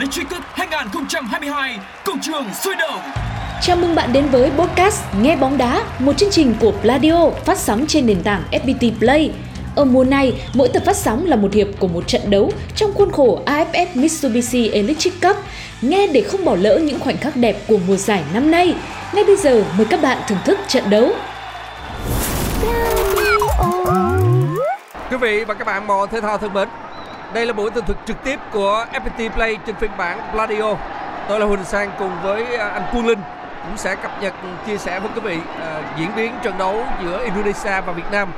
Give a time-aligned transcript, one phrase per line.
[0.00, 3.00] Electric Cup 2022 Công trường sôi động
[3.62, 7.58] Chào mừng bạn đến với podcast Nghe bóng đá, một chương trình của Pladio phát
[7.58, 9.32] sóng trên nền tảng FPT Play.
[9.76, 12.92] Ở mùa này, mỗi tập phát sóng là một hiệp của một trận đấu trong
[12.94, 15.36] khuôn khổ AFF Mitsubishi Electric Cup.
[15.82, 18.74] Nghe để không bỏ lỡ những khoảnh khắc đẹp của mùa giải năm nay.
[19.12, 21.12] Ngay bây giờ, mời các bạn thưởng thức trận đấu.
[25.10, 26.68] Quý vị và các bạn mò thể thao thân mến,
[27.34, 30.74] đây là buổi tường thuật trực tiếp của FPT Play trên phiên bản Pladio.
[31.28, 33.18] Tôi là Huỳnh Sang cùng với à, anh Quân Linh
[33.64, 34.34] cũng sẽ cập nhật
[34.66, 38.28] chia sẻ với quý vị uh, diễn biến trận đấu giữa Indonesia và Việt Nam.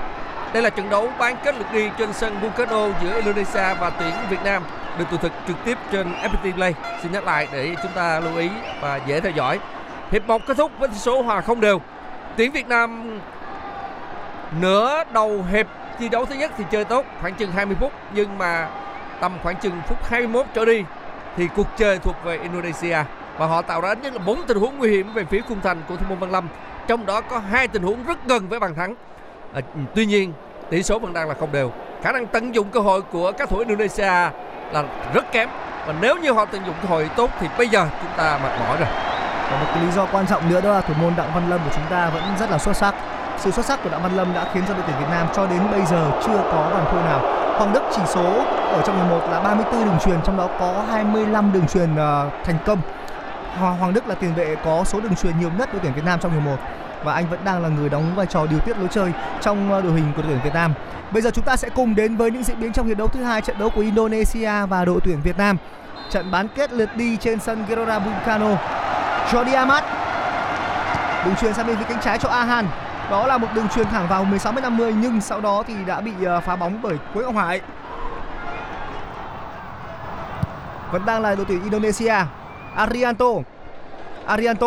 [0.53, 4.13] Đây là trận đấu bán kết lượt đi trên sân Bukano giữa Indonesia và tuyển
[4.31, 4.63] Việt Nam
[4.99, 6.75] được tường thuật trực tiếp trên FPT Play.
[7.03, 8.49] Xin nhắc lại để chúng ta lưu ý
[8.81, 9.59] và dễ theo dõi.
[10.11, 11.81] Hiệp 1 kết thúc với số hòa không đều.
[12.37, 13.19] Tuyển Việt Nam
[14.61, 15.67] nửa đầu hiệp
[15.99, 17.93] thi đấu thứ nhất thì chơi tốt khoảng chừng 20 phút.
[18.15, 18.69] Nhưng mà
[19.21, 20.85] tầm khoảng chừng phút 21 trở đi
[21.37, 22.99] thì cuộc chơi thuộc về Indonesia.
[23.39, 25.61] Và họ tạo ra ít nhất là bốn tình huống nguy hiểm về phía khung
[25.61, 26.49] thành của thủ môn Văn Lâm.
[26.87, 28.95] Trong đó có hai tình huống rất gần với bàn thắng.
[29.55, 29.61] À,
[29.95, 30.33] tuy nhiên
[30.71, 31.73] tỷ số vẫn đang là không đều.
[32.03, 34.31] Khả năng tận dụng cơ hội của các thủ Indonesia
[34.73, 34.85] là
[35.15, 35.49] rất kém.
[35.87, 38.59] Và nếu như họ tận dụng cơ hội tốt thì bây giờ chúng ta mệt
[38.61, 38.89] mỏi rồi.
[39.51, 41.61] Và một cái lý do quan trọng nữa đó là thủ môn Đặng Văn Lâm
[41.65, 42.95] của chúng ta vẫn rất là xuất sắc.
[43.43, 45.47] Sự xuất sắc của Đặng Văn Lâm đã khiến cho đội tuyển Việt Nam cho
[45.47, 47.21] đến bây giờ chưa có bàn thua nào.
[47.59, 51.53] Hoàng Đức chỉ số ở trong 11 là 34 đường truyền, trong đó có 25
[51.53, 52.79] đường truyền ờ, thành công.
[53.59, 56.21] Hoàng Đức là tiền vệ có số đường truyền nhiều nhất đội tuyển Việt Nam
[56.21, 56.57] trong 11
[57.05, 59.81] và anh vẫn đang là người đóng vai trò điều tiết lối chơi trong ờ,
[59.81, 60.75] đội hình của đội tuyển Việt Nam.
[61.13, 63.23] Bây giờ chúng ta sẽ cùng đến với những diễn biến trong hiệp đấu thứ
[63.23, 65.57] hai trận đấu của Indonesia và đội tuyển Việt Nam.
[66.11, 68.57] Trận bán kết lượt đi trên sân Gelora Bung Karno.
[69.31, 69.85] Jordi Amat
[71.25, 72.67] đường truyền sang bên phía cánh trái cho Ahan
[73.13, 76.01] đó là một đường truyền thẳng vào 16 m 50 nhưng sau đó thì đã
[76.01, 77.61] bị ờ, phá bóng bởi Quế Ngọc Hải.
[80.93, 82.15] Vẫn đang là đội tuyển Indonesia.
[82.77, 83.27] Arianto
[84.27, 84.67] Arianto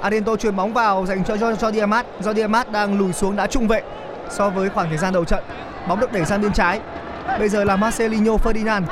[0.00, 3.68] Arianto truyền bóng vào dành cho cho Jordi do Jordi đang lùi xuống đá trung
[3.68, 3.82] vệ
[4.30, 5.44] so với khoảng thời gian đầu trận.
[5.88, 6.80] Bóng được đẩy sang bên trái.
[7.38, 8.82] Bây giờ là Marcelinho Ferdinand.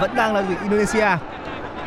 [0.00, 1.16] Vẫn đang là đội tuyển Indonesia.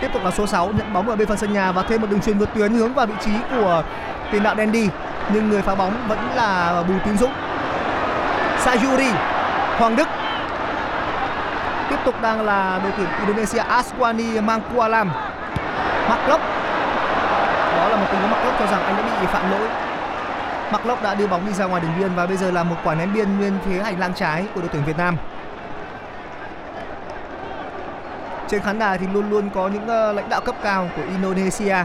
[0.01, 2.07] Tiếp tục là số 6 nhận bóng ở bên phần sân nhà và thêm một
[2.09, 3.83] đường truyền vượt tuyến hướng vào vị trí của
[4.31, 4.89] tiền đạo Dendi
[5.33, 7.33] nhưng người phá bóng vẫn là Bùi Tiến Dũng.
[8.59, 9.11] Sayuri
[9.77, 10.07] Hoàng Đức
[11.89, 15.11] tiếp tục đang là đội tuyển Indonesia Aswani Mangkualam.
[16.09, 16.41] Mark Lốc
[17.77, 19.67] đó là một tình huống Mark Lốc cho rằng anh đã bị phạm lỗi.
[20.71, 22.75] Mark Lốc đã đưa bóng đi ra ngoài đường biên và bây giờ là một
[22.83, 25.17] quả ném biên bên phía hành lang trái của đội tuyển Việt Nam.
[28.47, 31.75] Trên khán đài thì luôn luôn có những ờ, lãnh đạo cấp cao của Indonesia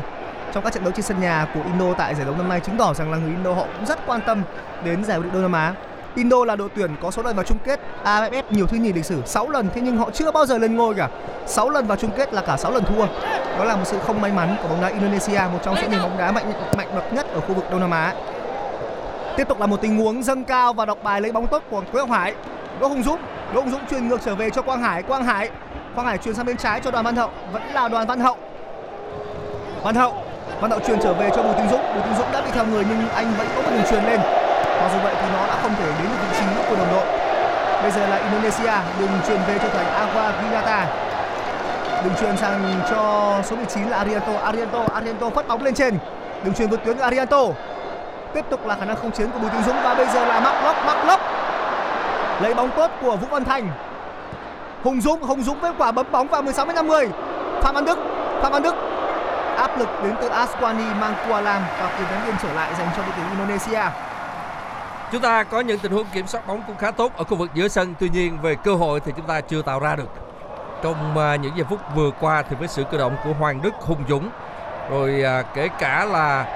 [0.52, 2.76] trong các trận đấu trên sân nhà của Indo tại giải đấu năm nay chứng
[2.76, 4.42] tỏ rằng là người Indo họ cũng rất quan tâm
[4.84, 5.74] đến giải vô địch Đông Nam Á.
[6.14, 9.04] Indo là đội tuyển có số lần vào chung kết AFF nhiều thứ nhì lịch
[9.04, 11.08] sử 6 lần thế nhưng họ chưa bao giờ lên ngôi cả.
[11.46, 13.06] 6 lần vào chung kết là cả 6 lần thua.
[13.58, 16.02] Đó là một sự không may mắn của bóng đá Indonesia, một trong số nền
[16.02, 18.14] bóng đá mạnh mạnh bậc nhất ở khu vực Đông Nam Á.
[19.36, 21.82] Tiếp tục là một tình huống dâng cao và đọc bài lấy bóng tốt của
[21.92, 22.34] Quế Ngọc Hải.
[22.80, 23.20] Đỗ Hùng Dũng,
[23.54, 25.50] Đỗ Hùng Dũng truyền ngược trở về cho Quang Hải, Quang Hải
[25.94, 28.36] Quang Hải truyền sang bên trái cho Đoàn Văn Hậu, vẫn là Đoàn Văn Hậu.
[29.82, 30.24] Văn Hậu,
[30.62, 32.64] Văn đạo truyền trở về cho Bùi Tiến Dũng, Bùi Tiến Dũng đã bị theo
[32.66, 34.20] người nhưng anh vẫn có một đường truyền lên.
[34.80, 37.04] Mặc dù vậy thì nó đã không thể đến được vị trí của đồng đội.
[37.82, 40.86] Bây giờ là Indonesia, đường truyền về cho thành Agua Vinata.
[42.04, 45.98] Đường truyền sang cho số 19 là Arianto, Arianto, Arianto phát bóng lên trên.
[46.44, 47.42] Đường truyền vượt tuyến của Arianto.
[48.34, 50.40] Tiếp tục là khả năng không chiến của Bùi Tiến Dũng và bây giờ là
[50.40, 51.20] mắc Lốc, mắc Lốc.
[52.42, 53.68] Lấy bóng tốt của Vũ Văn Thành,
[54.84, 57.08] Hùng Dũng, Hùng Dũng với quả bấm bóng vào 16 50.
[57.62, 57.98] Phạm Văn Đức,
[58.42, 58.91] Phạm Văn Đức
[59.56, 63.12] áp lực đến từ Aswani Mangkualam và quyền đánh biên trở lại dành cho đội
[63.16, 63.82] tuyển Indonesia.
[65.12, 67.50] Chúng ta có những tình huống kiểm soát bóng cũng khá tốt ở khu vực
[67.54, 70.08] giữa sân, tuy nhiên về cơ hội thì chúng ta chưa tạo ra được.
[70.82, 73.74] Trong à, những giây phút vừa qua thì với sự cơ động của Hoàng Đức,
[73.80, 74.30] Hùng Dũng
[74.90, 76.46] rồi à, kể cả là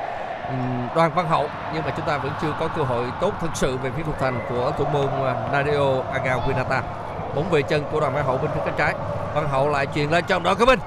[0.95, 3.77] Đoàn Văn Hậu nhưng mà chúng ta vẫn chưa có cơ hội tốt thực sự
[3.77, 6.81] về phía thủ thành của thủ môn à, Nadio Agawinata
[7.35, 8.95] bóng về chân của Đoàn Văn Hậu bên phía cánh trái
[9.35, 10.79] Văn Hậu lại chuyền lên trong đội của mình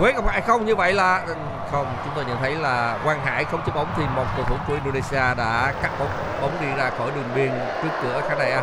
[0.00, 1.22] Quế Ngọc Hải không như vậy là
[1.72, 4.56] không chúng tôi nhận thấy là Quang Hải không chế bóng thì một cầu thủ
[4.68, 6.08] của Indonesia đã cắt bóng
[6.42, 7.50] bóng đi ra khỏi đường biên
[7.82, 8.62] trước cửa khán đài A.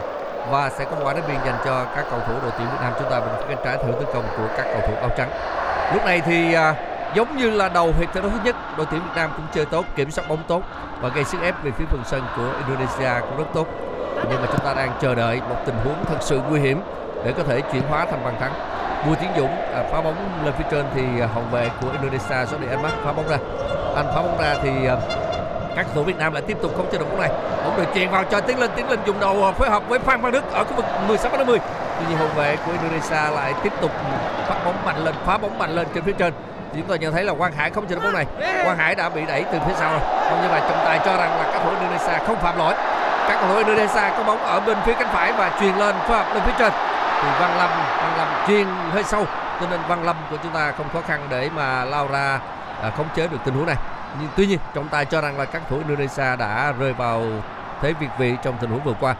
[0.50, 2.94] Và sẽ có quả đá biên dành cho các cầu thủ đội tuyển Việt Nam.
[3.00, 5.30] Chúng ta bên phía cánh trái thử tấn công của các cầu thủ áo trắng.
[5.94, 6.76] Lúc này thì à,
[7.14, 9.66] giống như là đầu hiệp thi đấu thứ nhất đội tuyển Việt Nam cũng chơi
[9.66, 10.62] tốt kiểm soát bóng tốt
[11.02, 13.68] và gây sức ép về phía phần sân của Indonesia cũng rất tốt.
[14.30, 16.82] Nhưng mà chúng ta đang chờ đợi một tình huống thật sự nguy hiểm
[17.25, 18.52] để có thể chuyển hóa thành bàn thắng.
[19.06, 22.36] Bùi Tiến Dũng à, phá bóng lên phía trên thì à, hậu vệ của Indonesia
[22.36, 23.38] Jordi Ahmad phá bóng ra.
[23.96, 24.96] Anh phá bóng ra thì à,
[25.75, 27.30] các cầu thủ Việt Nam lại tiếp tục không chơi được bóng này.
[27.66, 28.72] Bóng được chuyền vào cho Tiến Linh.
[28.75, 31.31] Tiến Linh dùng đầu à, phối hợp với Phan Văn Đức ở khu vực 16
[31.38, 31.60] 50
[32.00, 33.92] tuy nhiên hậu vệ của Indonesia lại tiếp tục
[34.48, 36.34] phát bóng mạnh lên phá bóng mạnh lên trên phía trên.
[36.74, 38.25] Chúng ta nhận thấy là Quang Hải không chơi được bóng này.
[38.63, 40.01] Quang Hải đã bị đẩy từ phía sau rồi.
[40.30, 42.74] Không như vậy trọng tài cho rằng là các thủ Indonesia không phạm lỗi.
[43.28, 46.18] Các cầu thủ Indonesia có bóng ở bên phía cánh phải và truyền lên phối
[46.18, 46.74] hợp lên phía trên.
[47.22, 47.69] Thì Văn Lâm
[48.01, 49.25] Văn Lâm chuyền hơi sâu.
[49.60, 52.40] Cho nên Văn Lâm của chúng ta không khó khăn để mà lao ra
[52.81, 53.75] à, khống chế được tình huống này.
[54.19, 57.24] Nhưng tuy nhiên trọng tài cho rằng là các thủ Indonesia đã rơi vào
[57.81, 59.16] thế việt vị trong tình huống vừa qua.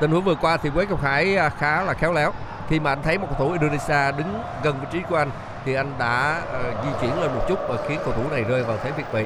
[0.00, 2.32] Tình huống vừa qua thì Quế Ngọc Hải à, khá là khéo léo.
[2.68, 5.30] Khi mà anh thấy một cầu thủ Indonesia đứng gần vị trí của anh
[5.64, 8.62] thì anh đã uh, di chuyển lên một chút và khiến cầu thủ này rơi
[8.62, 9.24] vào thế việt vị.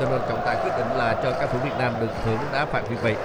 [0.00, 2.66] Cho nên trọng tài quyết định là cho các thủ Việt Nam được hưởng đá
[2.72, 3.16] phạt việt vị.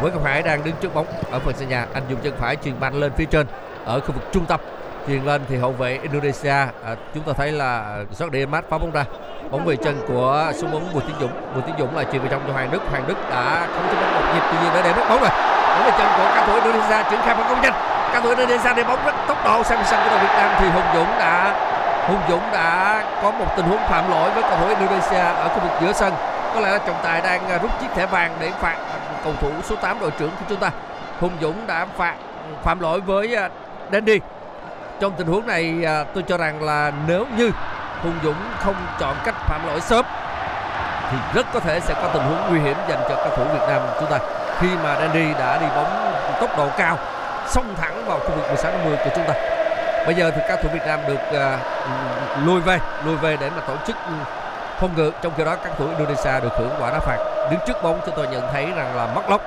[0.00, 1.86] Quế Ngọc Hải đang đứng trước bóng ở phần sân nhà.
[1.94, 3.46] Anh dùng chân phải truyền banh lên phía trên
[3.86, 4.60] ở khu vực trung tâm.
[5.06, 8.90] Truyền lên thì hậu vệ Indonesia à, chúng ta thấy là Jordi Ahmad phá bóng
[8.90, 9.04] ra.
[9.50, 11.30] Bóng về chân của số bóng Bùi Tiến Dũng.
[11.54, 12.82] Bùi Tiến Dũng lại truyền về trong cho Hoàng Đức.
[12.90, 15.30] Hoàng Đức đã không chấp bóng một nhịp tuy nhiên đã để mất bóng rồi.
[15.74, 17.74] Bóng về chân của cầu thủ Indonesia triển khai phản công nhanh.
[18.12, 19.62] Cầu thủ Indonesia để bóng rất tốc độ.
[19.62, 21.54] Sang sân của đội Việt Nam thì Hùng Dũng đã
[22.08, 25.60] Hùng Dũng đã có một tình huống phạm lỗi với cầu thủ Indonesia ở khu
[25.60, 26.12] vực giữa sân.
[26.54, 28.76] Có lẽ là trọng tài đang à, rút chiếc thẻ vàng để phạt
[29.24, 30.70] cầu thủ số 8 đội trưởng của chúng ta.
[31.20, 32.14] Hùng Dũng đã phạt
[32.48, 33.48] ừ, phạm lỗi với à,
[33.86, 34.20] à, Dandy
[35.00, 37.50] trong tình huống này à, tôi cho rằng là nếu như
[38.02, 40.04] Hùng Dũng không chọn cách phạm lỗi sớm
[41.10, 43.66] thì rất có thể sẽ có tình huống nguy hiểm dành cho các thủ Việt
[43.68, 44.18] Nam chúng ta.
[44.58, 46.98] Khi mà Dandy đã đi bóng tốc độ cao
[47.46, 49.34] xông thẳng vào khu vực 16 50 của chúng ta.
[50.06, 51.58] Bây giờ thì các thủ Việt Nam được à,
[52.44, 53.96] lùi về lùi về để mà tổ chức
[54.80, 55.12] phòng ngự.
[55.22, 57.48] Trong khi đó các thủ Indonesia được hưởng quả đá phạt.
[57.50, 59.40] Đứng trước bóng chúng tôi nhận thấy rằng là mất lốc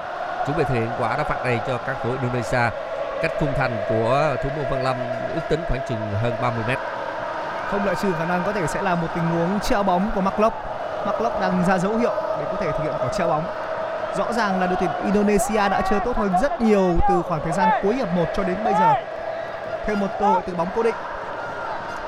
[0.46, 2.70] chuẩn bị thực hiện quả đá phạt này cho các thủ Indonesia
[3.22, 4.98] cách khung thành của thủ môn Văn Lâm
[5.36, 6.78] ước tính khoảng chừng hơn 30 mét.
[7.72, 10.22] Không loại trừ khả năng có thể sẽ là một tình huống treo bóng của
[10.22, 13.44] Mark Mark đang ra dấu hiệu để có thể thực hiện quả treo bóng.
[14.18, 17.52] Rõ ràng là đội tuyển Indonesia đã chơi tốt hơn rất nhiều từ khoảng thời
[17.52, 18.94] gian cuối hiệp 1 cho đến bây giờ.
[19.86, 20.96] Thêm một cơ hội từ bóng cố định.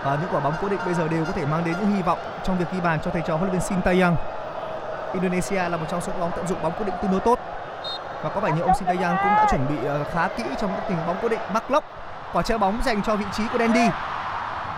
[0.03, 2.01] Và những quả bóng cố định bây giờ đều có thể mang đến những hy
[2.01, 4.15] vọng trong việc ghi bàn cho thầy trò huấn luyện viên Sintayong
[5.13, 7.39] Indonesia là một trong số bóng tận dụng bóng cố định tương đối tốt
[8.23, 10.83] và có vẻ như ông Sintayang cũng đã chuẩn bị ờ, khá kỹ trong các
[10.87, 11.83] tình huống bóng cố định mắc lốc
[12.33, 13.87] quả chơi bóng dành cho vị trí của Dandy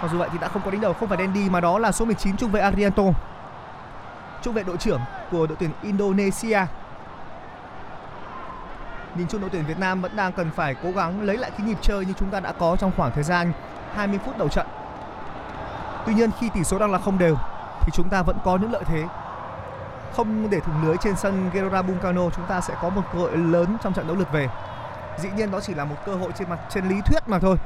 [0.02, 1.92] mặc dù vậy thì đã không có đánh đầu, không phải Dandy mà đó là
[1.92, 3.04] số 19 trung vệ Arianto
[4.42, 5.02] trung vệ đội trưởng
[5.32, 6.60] của đội tuyển Indonesia
[9.16, 11.68] nhìn chung đội tuyển Việt Nam vẫn đang cần phải cố gắng lấy lại cái
[11.68, 13.52] nhịp chơi như chúng ta đã có trong khoảng thời gian
[13.96, 14.68] 20 phút đầu trận.
[16.06, 17.36] Tuy nhiên khi tỷ số đang là không đều
[17.82, 19.04] thì chúng ta vẫn có những lợi thế.
[20.16, 23.38] Không để thủng lưới trên sân Gelora Buncano chúng ta sẽ có một cơ hội
[23.38, 24.48] lớn trong trận đấu lượt về.
[25.18, 27.58] Dĩ nhiên đó chỉ là một cơ hội trên mặt trên lý thuyết mà thôi.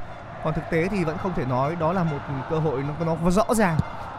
[0.44, 2.18] Còn thực tế thì vẫn không thể nói đó là một
[2.50, 3.76] cơ hội nó nó rõ ràng.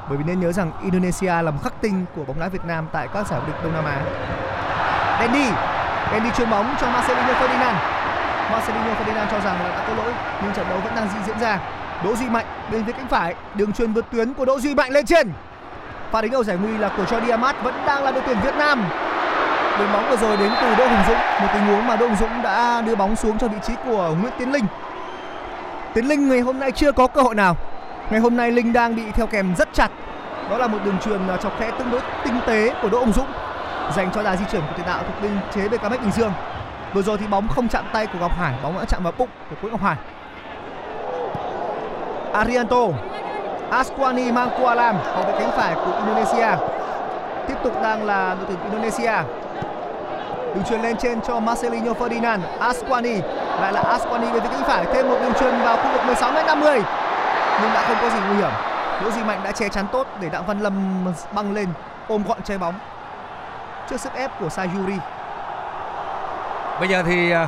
[0.09, 2.88] Bởi vì nên nhớ rằng Indonesia là một khắc tinh của bóng đá Việt Nam
[2.91, 4.01] tại các giải vô địch Đông Nam Á.
[5.19, 5.45] Dandy
[6.12, 7.75] Dandy chuyền bóng cho Marcelino Ferdinand.
[8.51, 11.59] Marcelino Ferdinand cho rằng là đã có lỗi nhưng trận đấu vẫn đang diễn ra.
[12.03, 14.91] Đỗ Duy Mạnh bên phía cánh phải, đường chuyền vượt tuyến của Đỗ Duy Mạnh
[14.91, 15.31] lên trên.
[16.12, 18.56] Pha đánh đầu giải nguy là của Jordi Amat vẫn đang là đội tuyển Việt
[18.58, 18.84] Nam.
[19.80, 22.16] Đường bóng vừa rồi đến từ Đỗ Hùng Dũng, một tình huống mà Đỗ Hùng
[22.20, 24.66] Dũng đã đưa bóng xuống cho vị trí của Nguyễn Tiến Linh.
[25.94, 27.56] Tiến Linh ngày hôm nay chưa có cơ hội nào.
[28.10, 29.92] Ngày hôm nay Linh đang bị theo kèm rất chặt.
[30.50, 33.13] Đó là một đường truyền à, chọc khe tương đối tinh tế của Đỗ Hùng
[33.13, 33.28] Dũng
[33.96, 36.32] dành cho đà di chuyển của tiền đạo thuộc biên chế BKM Bình Dương.
[36.94, 39.30] Vừa rồi thì bóng không chạm tay của Ngọc Hải, bóng đã chạm vào bụng
[39.50, 39.96] của Quế Ngọc Hải.
[42.34, 42.88] Arianto,
[43.71, 46.47] Asquani Mangkualam, hậu vệ cánh phải của Indonesia.
[47.47, 49.13] Tiếp tục đang là đội tuyển Indonesia.
[50.55, 53.21] Đường truyền lên trên cho Marcelino Ferdinand, Asquani
[53.61, 56.31] lại là Asquani về phía cánh phải, thêm một đường truyền vào khu vực 16
[56.31, 56.81] m 50
[57.61, 58.51] nhưng đã không có gì nguy hiểm.
[59.03, 61.67] Đỗ Duy Mạnh đã che chắn tốt để Đặng Văn Lâm băng lên
[62.07, 62.73] ôm gọn trái bóng
[63.89, 64.97] trước sức ép của Sayuri.
[66.79, 67.47] Bây giờ thì à,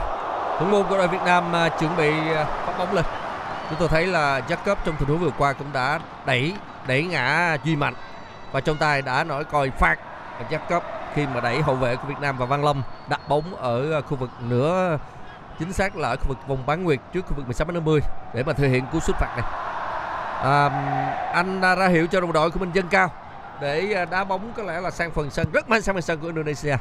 [0.59, 3.05] thủ môn của đội Việt Nam à, chuẩn bị à, phát bóng lên.
[3.71, 6.53] Chúng tôi thấy là Jacob trong tình huống vừa qua cũng đã đẩy
[6.87, 7.93] đẩy ngã Duy Mạnh
[8.51, 9.99] và trọng tài đã nói coi phạt
[10.49, 10.81] Jacob
[11.13, 14.01] khi mà đẩy hậu vệ của Việt Nam và Văn Lâm đặt bóng ở ờ,
[14.01, 14.97] khu vực nửa
[15.59, 17.99] chính xác là ở khu vực vòng bán nguyệt trước khu vực 16 50
[18.33, 19.45] để mà thực hiện cú sút phạt này.
[20.43, 20.69] À,
[21.33, 23.11] anh ra hiệu cho đồng đội của mình dâng cao
[23.61, 26.19] để ờ, đá bóng có lẽ là sang phần sân rất mạnh sang phần sân
[26.19, 26.77] của Indonesia.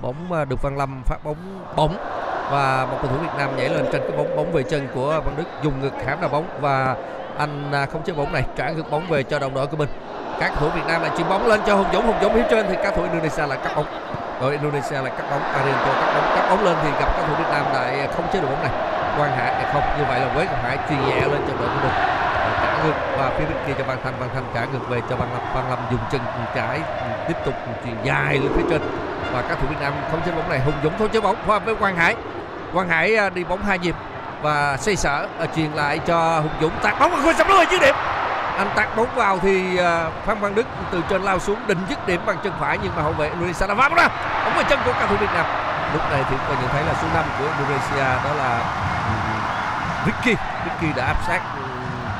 [0.00, 3.68] Bóng ờ, được Văn Lâm phát bóng bóng và một cầu thủ Việt Nam nhảy
[3.68, 6.46] lên trên cái bóng bóng về chân của Văn Đức dùng ngực hãm đầu bóng.
[6.60, 6.96] Và
[7.38, 9.88] anh à, không chế bóng này trả ngược bóng về cho đồng đội của mình.
[10.40, 12.66] Các thủ Việt Nam lại chuyển bóng lên cho Hùng Dũng, Hùng Dũng phía trên
[12.68, 13.86] thì các thủ Indonesia lại cắt bóng.
[14.40, 17.34] Đội Indonesia lại cắt bóng, Arianto cắt bóng, cắt bóng lên thì gặp các thủ
[17.34, 18.72] Việt Nam lại không chế được bóng này.
[19.16, 21.68] Quang Hải à, không, như vậy là Quế Quang Hải chuyền nhẹ lên cho đội
[21.68, 21.92] của mình.
[22.62, 24.14] Trả ngược và phía bên kia cho Văn Thanh.
[24.18, 25.42] Văn Thanh trả ngược về cho Văn Lâm.
[25.54, 26.20] Văn Lâm dùng chân
[26.54, 26.80] trái
[27.28, 28.82] tiếp tục chuyền dài lên phía trên
[29.34, 31.36] và các thủ Việt Nam không chế bóng này, Hùng Dũng không chế bóng.
[31.46, 32.16] Qua với Quang Hải.
[32.72, 33.94] Quang Hải à, đi bóng hai nhịp.
[34.42, 36.72] Và xây sở à, truyền lại cho Hùng Dũng.
[36.82, 37.94] Tạt bóng vào khung sắp lưới dứt điểm.
[38.58, 42.06] Anh tạt bóng vào thì à, Phan Văn Đức từ trên lao xuống, định dứt
[42.06, 42.78] điểm bằng chân phải.
[42.82, 44.08] Nhưng mà hậu vệ Indonesia đã phá bóng ra.
[44.44, 45.46] Bóng vào chân của cầu thủ Việt Nam.
[45.92, 48.58] Lúc này thì có nhận thấy là số 5 của Indonesia đó là
[49.06, 49.14] ừ,
[50.06, 50.16] vicky.
[50.24, 51.62] Ricky Ricky đã áp sát ừ,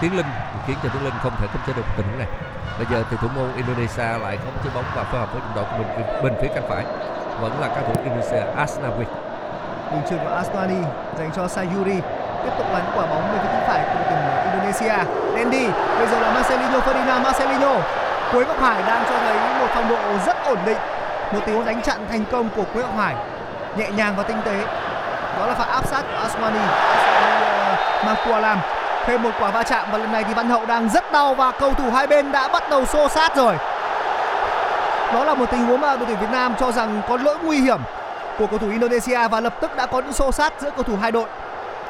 [0.01, 0.27] Tiến Linh.
[0.67, 2.29] Khiến cho Tiến Linh không thể khống chế được tình huống này
[2.79, 5.55] bây giờ thì thủ môn Indonesia lại không chế bóng và phối hợp với đồng
[5.57, 6.85] đội của mình bên- phía cánh phải.
[7.41, 9.05] Vẫn là cầu thủ Indonesia Asnawi.
[9.93, 10.83] Đường truyền của Asmani
[11.19, 11.99] dành cho Sayuri.
[12.45, 14.97] Tiếp tục bắn quả bóng về phía cánh phải của đội tuyển Indonesia.
[15.37, 15.67] Dendi
[15.99, 17.23] bây giờ là Marcelinho Ferdinand.
[17.23, 17.75] Marcelinho
[18.33, 20.79] Quế Ngọc Hải đang cho thấy một phong độ rất ổn định.
[21.33, 23.15] Một tiếng đánh chặn thành công của Quế Ngọc Hải.
[23.77, 24.65] Nhẹ nhàng và tinh tế.
[25.39, 27.47] Đó là pha áp sát của Asmani Asmani
[28.07, 28.59] ờ, uh, làm
[29.07, 31.51] thêm một quả va chạm và lần này thì Văn Hậu đang rất đau và
[31.51, 33.55] cầu thủ hai bên đã bắt đầu xô sát rồi
[35.15, 37.61] đó là một tình huống mà đội tuyển Việt Nam cho rằng có lỗi nguy
[37.61, 37.79] hiểm
[38.39, 40.97] của cầu thủ Indonesia và lập tức đã có những xô sát giữa cầu thủ
[41.03, 41.27] hai đội.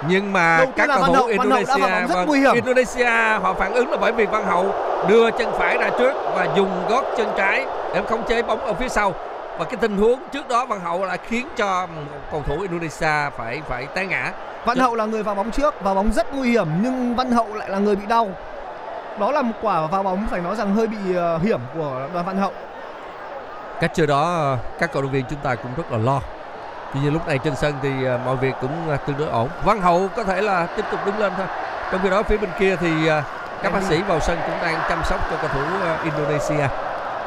[0.08, 2.54] nhưng mà các cầu thủ Hậu, Indonesia bóng rất vâng, nguy hiểm.
[2.54, 3.10] Indonesia
[3.42, 4.74] họ phản ứng là bởi vì Văn Hậu
[5.08, 8.74] đưa chân phải ra trước và dùng gót chân trái để khống chế bóng ở
[8.74, 9.14] phía sau
[9.58, 11.86] và cái tình huống trước đó Văn Hậu đã khiến cho
[12.30, 14.32] cầu thủ Indonesia phải phải té ngã.
[14.64, 17.54] Văn Hậu là người vào bóng trước, vào bóng rất nguy hiểm nhưng Văn Hậu
[17.54, 18.28] lại là người bị đau.
[19.18, 22.26] Đó là một quả vào bóng phải nói rằng hơi bị ờ, hiểm của đoàn
[22.26, 22.52] Văn Hậu.
[23.80, 26.20] cách chơi đó các cầu thủ viên chúng ta cũng rất là lo.
[26.94, 29.48] Tuy nhiên lúc này trên sân thì à, mọi việc cũng à, tương đối ổn.
[29.64, 31.46] Văn hậu có thể là tiếp tục đứng lên thôi.
[31.92, 32.90] Trong khi đó phía bên kia thì
[33.62, 35.60] các bác sĩ vào sân cũng đang chăm sóc cho cầu thủ
[36.04, 36.68] Indonesia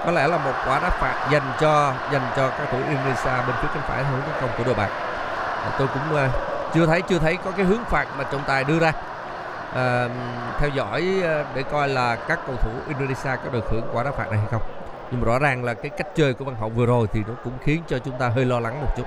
[0.05, 3.47] có lẽ là một quả đá phạt dành cho dành cho các cầu thủ Indonesia
[3.47, 4.89] bên phía cánh phải hướng tấn công của đội bạn
[5.63, 6.31] À, tôi cũng uh,
[6.73, 8.93] chưa thấy chưa thấy có cái hướng phạt mà trọng tài đưa ra.
[9.73, 10.09] À,
[10.57, 14.11] theo dõi ờ, để coi là các cầu thủ Indonesia có được hưởng quả đá
[14.11, 14.61] phạt này hay không.
[15.11, 17.33] Nhưng mà rõ ràng là cái cách chơi của Văn Hậu vừa rồi thì nó
[17.43, 19.03] cũng khiến cho chúng ta hơi lo lắng một chút.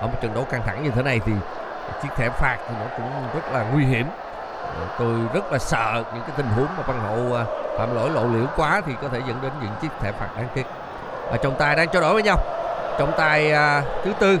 [0.00, 1.32] Ở một trận đấu căng thẳng như thế này thì
[2.02, 4.06] chiếc thẻ phạt thì nó cũng rất là nguy hiểm.
[4.98, 7.46] Tôi rất là sợ những cái tình huống mà Văn Hậu
[7.78, 10.48] phạm lỗi lộ liễu quá thì có thể dẫn đến những chiếc thẻ phạt đáng
[10.54, 10.66] tiếc.
[11.30, 12.36] Và trọng tài đang trao đổi với nhau.
[12.98, 14.38] Trọng tài à, thứ tư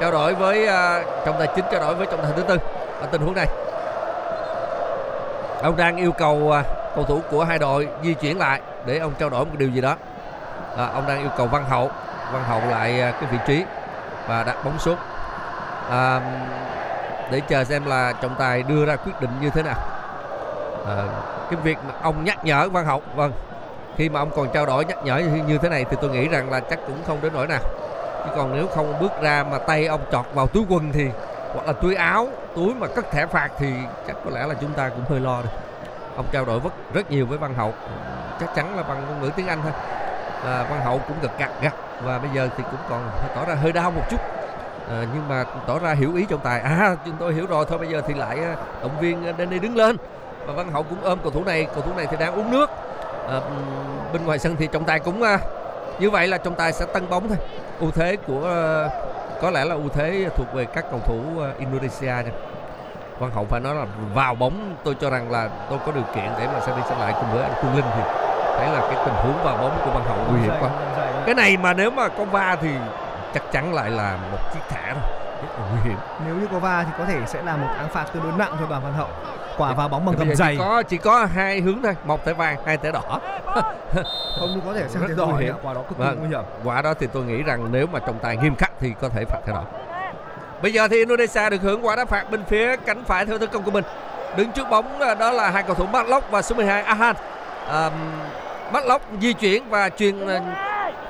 [0.00, 2.58] trao đổi với à, trọng tài chính trao đổi với trọng tài thứ tư
[3.00, 3.46] ở tình huống này.
[5.62, 6.62] Ông đang yêu cầu à,
[6.94, 9.80] cầu thủ của hai đội di chuyển lại để ông trao đổi một điều gì
[9.80, 9.96] đó.
[10.76, 11.90] À, ông đang yêu cầu Văn Hậu
[12.32, 13.64] Văn Hậu lại à, cái vị trí
[14.28, 14.96] và đặt bóng xuống.
[15.90, 16.20] À,
[17.30, 19.76] để chờ xem là trọng tài đưa ra quyết định như thế nào.
[20.86, 20.96] À,
[21.50, 23.32] cái việc mà ông nhắc nhở Văn Hậu vâng.
[23.96, 26.50] Khi mà ông còn trao đổi nhắc nhở như, thế này thì tôi nghĩ rằng
[26.50, 27.60] là chắc cũng không đến nỗi nào.
[28.24, 31.08] Chứ còn nếu không bước ra mà tay ông chọt vào túi quần thì
[31.54, 33.72] hoặc là túi áo túi mà cất thẻ phạt thì
[34.06, 35.52] chắc có lẽ là chúng ta cũng hơi lo rồi
[36.18, 37.74] ông trao đổi rất rất nhiều với Văn Hậu.
[38.40, 39.72] Chắc chắn là bằng ngôn ngữ tiếng Anh thôi.
[40.44, 43.54] À, Văn Hậu cũng gật gặt gặt và bây giờ thì cũng còn tỏ ra
[43.54, 44.20] hơi đau một chút.
[44.88, 46.60] À, nhưng mà tỏ ra hiểu ý trọng tài.
[46.60, 47.64] À chúng tôi hiểu rồi.
[47.68, 49.96] Thôi bây giờ thì lại ờ, động viên ờ, đến đây đứng lên
[50.48, 52.70] và Văn Hậu cũng ôm cầu thủ này cầu thủ này thì đang uống nước.
[53.28, 53.40] À,
[54.12, 55.38] bên ngoài sân thì trọng tài cũng à,
[55.98, 57.36] như vậy là trọng tài sẽ tăng bóng thôi.
[57.80, 58.88] Ưu thế của à,
[59.42, 62.32] có lẽ là ưu thế thuộc về các cầu thủ à, Indonesia nha.
[63.18, 66.30] Văn Hậu phải nói là vào bóng tôi cho rằng là tôi có điều kiện
[66.38, 68.02] để mà xem đi xem lại cùng với anh Quân Linh thì
[68.56, 70.70] thấy là cái tình huống vào bóng của Văn Hậu nguy hiểm quá.
[71.26, 72.70] Cái này mà nếu mà có va thì
[73.34, 75.02] chắc chắn lại là một chiếc thẻ rồi
[75.42, 75.98] rất là nguy hiểm.
[76.26, 78.52] Nếu như có va thì có thể sẽ là một án phạt tương đối nặng
[78.60, 79.08] cho đoàn Văn Hậu.
[79.58, 80.54] Quả vào bóng bằng giờ dày.
[80.54, 83.02] chỉ có chỉ có hai hướng thôi một thẻ vàng hai thẻ đỏ
[84.40, 85.54] Không có thể Rất thấy đỏ hiểm.
[85.62, 86.16] quả đó cực kỳ Vâng.
[86.20, 86.40] nguy hiểm.
[86.64, 89.24] quả đó thì tôi nghĩ rằng nếu mà trọng tài nghiêm khắc thì có thể
[89.24, 89.62] phạt thẻ đỏ
[90.62, 93.48] bây giờ thì Indonesia được hưởng quả đá phạt bên phía cánh phải theo tấn
[93.50, 93.84] công của mình
[94.36, 97.16] đứng trước bóng à, đó là hai cầu thủ Matlock và số 12 Ahan
[97.68, 97.90] à,
[98.72, 100.40] Matlock di chuyển và truyền à,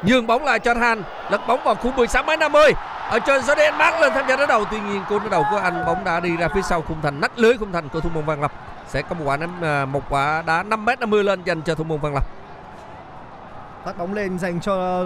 [0.02, 2.72] nhường bóng lại cho Han lật bóng vào khu 16 m 50
[3.10, 5.44] ở trên số đen bắn lên tham gia đá đầu, tuy nhiên cú đá đầu
[5.50, 8.00] của anh bóng đã đi ra phía sau khung thành, nách lưới khung thành của
[8.00, 8.52] thủ môn Văn lập.
[8.88, 11.74] Sẽ có một quả ném à, một quả đá 5 m 50 lên dành cho
[11.74, 12.24] thủ môn Văn lập.
[13.84, 15.04] Phát bóng lên dành cho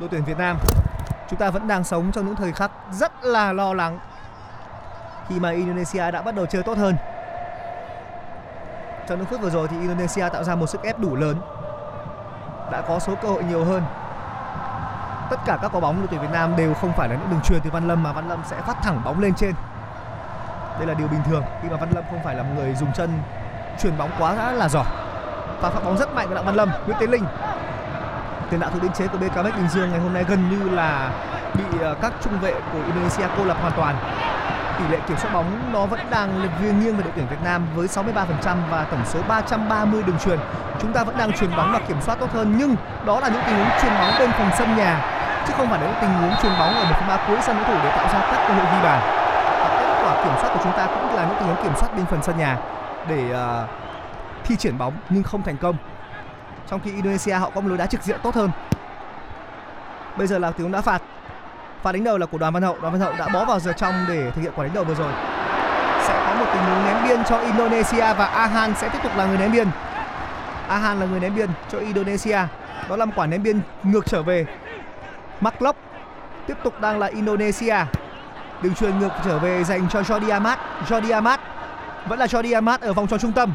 [0.00, 0.56] đội tuyển Việt Nam.
[1.30, 3.98] Chúng ta vẫn đang sống trong những thời khắc rất là lo lắng
[5.28, 6.96] khi mà Indonesia đã bắt đầu chơi tốt hơn.
[9.08, 11.36] Trong những phút vừa rồi thì Indonesia tạo ra một sức ép đủ lớn,
[12.72, 13.82] đã có số cơ hội nhiều hơn
[15.32, 17.40] tất cả các quả bóng đội tuyển Việt Nam đều không phải là những đường
[17.44, 19.54] truyền từ Văn Lâm mà Văn Lâm sẽ phát thẳng bóng lên trên.
[20.78, 22.92] Đây là điều bình thường, khi mà Văn Lâm không phải là một người dùng
[22.92, 23.10] chân
[23.82, 24.84] truyền bóng quá là giỏi.
[25.60, 27.24] Và phát bóng rất mạnh của đặng Văn Lâm, Nguyễn Tiến Linh.
[28.50, 31.10] Tiền đạo thủ biên chế của BKM Bình Dương ngày hôm nay gần như là
[31.54, 33.96] bị ờ, các trung vệ của Indonesia cô lập hoàn toàn.
[34.78, 37.66] Tỷ lệ kiểm soát bóng nó vẫn đang nghiêng nghiêng về đội tuyển Việt Nam
[37.74, 40.38] với 63% và tổng số 330 đường truyền
[40.82, 43.42] chúng ta vẫn đang truyền bóng và kiểm soát tốt hơn, nhưng đó là những
[43.46, 46.34] tình huống truyền bóng bên phòng sân nhà chứ không phải là những tình huống
[46.42, 48.54] truyền bóng ở một phần ba cuối sân đối thủ để tạo ra các cơ
[48.54, 49.00] hội ghi bàn.
[49.62, 51.96] Và kết quả kiểm soát của chúng ta cũng là những tình huống kiểm soát
[51.96, 52.56] bên phần sân nhà
[53.08, 53.68] để uh,
[54.44, 55.76] thi triển bóng nhưng không thành công.
[56.70, 58.50] Trong khi Indonesia họ có một lối đá trực diện tốt hơn.
[60.16, 61.02] Bây giờ là tiếng đá phạt.
[61.82, 62.76] Pha đánh đầu là của đoàn văn hậu.
[62.80, 64.94] Đoàn văn hậu đã bó vào giờ trong để thực hiện quả đánh đầu vừa
[64.94, 65.12] rồi.
[66.02, 69.26] Sẽ có một tình huống ném biên cho Indonesia và Ahan sẽ tiếp tục là
[69.26, 69.68] người ném biên.
[70.68, 72.38] Ahan là người ném biên cho Indonesia.
[72.88, 74.46] Đó là một quả ném biên ngược trở về.
[75.42, 75.54] Mark
[76.46, 77.76] tiếp tục đang là Indonesia.
[78.62, 80.58] Đường truyền ngược trở về dành cho Jordi Amat.
[80.88, 81.40] Jordi Amat
[82.06, 83.52] vẫn là Jordi Amat ở vòng tròn trung tâm.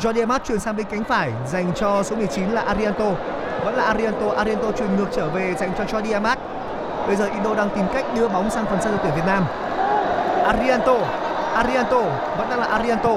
[0.00, 3.04] Jordi Amat chuyển sang bên cánh phải dành cho số 19 là Arianto.
[3.64, 4.26] Vẫn là Arianto.
[4.36, 6.38] Arianto truyền ngược trở về dành cho Jordi Amat.
[7.06, 9.44] Bây giờ Indo đang tìm cách đưa bóng sang phần sân đội tuyển Việt Nam.
[10.44, 10.96] Arianto.
[11.54, 12.02] Arianto.
[12.38, 13.14] Vẫn đang là Arianto.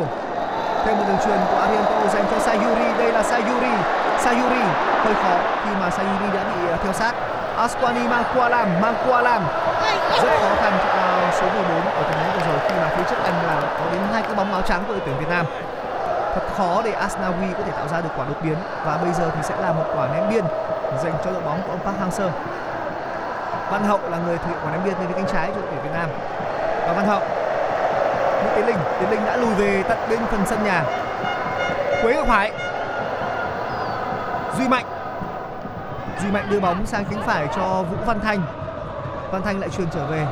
[0.86, 3.72] Thêm một đường truyền của Arianto dành cho Sayuri đây là Sayuri
[4.20, 4.64] Sayuri
[5.04, 7.14] hơi khó khi mà Sayuri đã bị ờ, theo sát.
[7.58, 9.42] Asquani mang qua làm, mang qua làm.
[10.22, 10.96] Rất khó khăn cho
[11.32, 14.02] số 14 ở tình huống vừa rồi khi mà phía trước anh là có đến
[14.14, 15.46] hai cái bóng áo trắng của đội tuyển Việt Nam.
[16.36, 19.32] Thật khó để Asnawi có thể tạo ra được quả đột biến và bây giờ
[19.36, 20.46] thì sẽ là một quả ném biên
[21.04, 22.30] dành cho đội bóng của ông Park Hang-seo.
[23.70, 25.84] Văn Hậu là người thực hiện quả ném biên bên cánh trái cho đội tuyển
[25.84, 26.10] Việt Nam.
[26.88, 27.22] Và Văn Hậu,
[28.42, 30.84] Nguyễn Tiến Linh Tiến Linh đã lùi về tận bên phần sân nhà.
[32.02, 32.52] Quế Ngọc Hải.
[34.58, 34.86] Duy Mạnh.
[36.26, 38.42] Duy Mạnh đưa bóng sang cánh phải cho Vũ Văn Thanh.
[39.32, 40.26] Văn Thanh lại truyền trở về.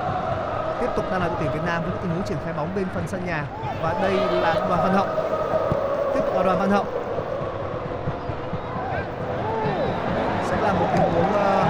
[0.81, 2.85] Tiếp tục đang là đội tuyển Việt Nam với tình huống triển khai bóng bên
[2.93, 3.45] phần sân nhà.
[3.81, 5.07] Và đây là đoàn Văn Hậu.
[6.13, 6.85] Tiếp tục là đoàn Văn Hậu.
[10.43, 11.65] Sẽ là một tình huống ờ,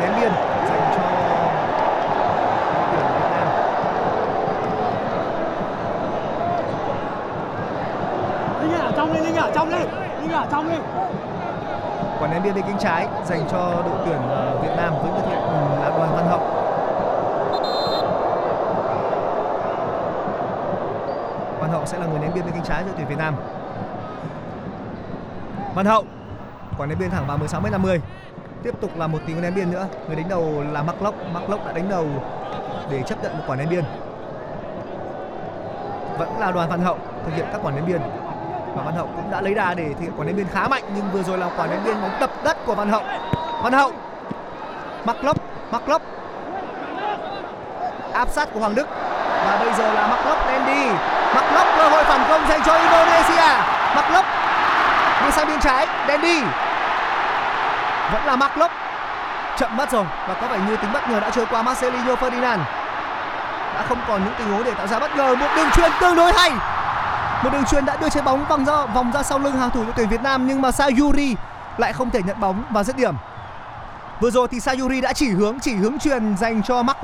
[0.00, 1.02] ném biên dành cho
[2.74, 3.48] đội tuyển Việt Nam.
[8.62, 9.84] Linh ở trong đi, Linh ở trong đi,
[10.20, 10.76] Linh ở trong đi
[12.22, 15.22] quả ném biên bên cánh trái dành cho đội tuyển ờ, Việt Nam với người
[15.22, 16.40] thiện ừ, là đoàn Văn Hậu.
[21.60, 23.34] Văn Hậu sẽ là người ném biên bên cánh trái cho đội tuyển Việt Nam.
[25.74, 26.04] Văn Hậu,
[26.78, 28.00] quả ném biên thẳng vào 16 m 50
[28.62, 29.86] tiếp tục là một tình huống ném biên nữa.
[30.06, 31.14] Người đánh đầu là Mark Lốc.
[31.32, 32.06] Mark Lốc đã đánh đầu
[32.90, 33.84] để chấp nhận một quả ném biên
[36.18, 38.00] vẫn là đoàn Văn Hậu thực hiện các quả ném biên
[38.76, 40.82] và Văn Hậu cũng đã lấy đà để thực hiện quả ném biên khá mạnh,
[40.96, 43.02] nhưng vừa rồi là quả ném biên bóng đập đất của Văn Hậu.
[43.62, 43.92] Văn Hậu,
[45.04, 45.36] Mark Lốc
[45.70, 46.02] Mark Lốc
[48.12, 48.88] áp sát của Hoàng Đức.
[49.46, 50.86] Và bây giờ là Mark Lốc đem đi.
[51.34, 53.62] Mark Lốc cơ hội phản công dành cho Indonesia
[53.94, 54.24] Mark Lốc
[55.24, 56.42] đi sang bên trái, đem đi.
[58.12, 58.70] Vẫn là Mark Lốc
[59.56, 62.58] chậm mất rồi, và có vẻ như tính bất ngờ đã trôi qua Marcelinho Ferdinand.
[63.74, 65.34] Đã không còn những tình huống để tạo ra bất ngờ.
[65.34, 66.50] Một đường truyền tương đối hay
[67.44, 69.84] một đường truyền đã đưa trái bóng vòng ra vòng ra sau lưng hàng thủ
[69.84, 71.36] đội tuyển Việt Nam, nhưng mà Sayuri
[71.78, 73.14] lại không thể nhận bóng và dứt điểm.
[74.20, 76.98] Vừa rồi thì Sayuri đã chỉ hướng chỉ hướng truyền dành cho Mark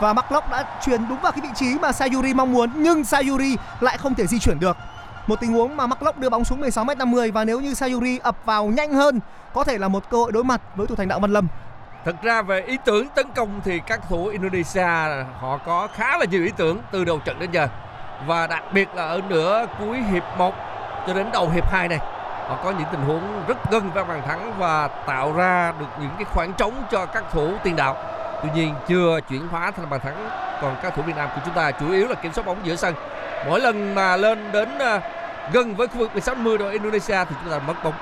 [0.00, 3.56] và Mark đã truyền đúng vào cái vị trí mà Sayuri mong muốn, nhưng Sayuri
[3.80, 4.76] lại không thể di chuyển được.
[5.26, 8.66] Một tình huống mà Mark đưa bóng xuống 16m50 và nếu như Sayuri ập vào
[8.66, 9.20] nhanh hơn,
[9.54, 11.48] có thể là một cơ hội đối mặt với thủ thành đạo Văn Lâm.
[12.04, 16.24] Thật ra về ý tưởng tấn công thì các thủ Indonesia họ có khá là
[16.24, 17.68] nhiều ý tưởng từ đầu trận đến giờ.
[18.26, 20.54] Và đặc biệt là ở nửa cuối hiệp 1
[21.06, 21.98] cho đến đầu hiệp 2 này.
[22.48, 26.10] Họ có những tình huống rất gần với bàn thắng và tạo ra được những
[26.16, 27.96] cái khoảng trống cho các thủ tiền đạo.
[28.42, 30.28] Tuy nhiên chưa chuyển hóa thành bàn thắng.
[30.62, 32.76] Còn các thủ Việt Nam của chúng ta chủ yếu là kiểm soát bóng giữa
[32.76, 32.94] sân.
[33.46, 35.00] Mỗi lần mà lên đến à,
[35.52, 37.94] gần với khu vực 16 10 đội Indonesia thì chúng ta mất bóng.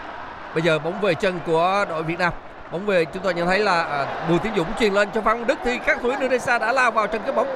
[0.55, 2.33] Bây giờ bóng về chân của đội Việt Nam
[2.71, 5.39] bóng về chúng tôi nhận thấy là à, Bùi Tiến Dũng truyền lên cho Phan
[5.39, 7.49] Văn Đức thì các thủ Indonesia đã lao vào trong cái bóng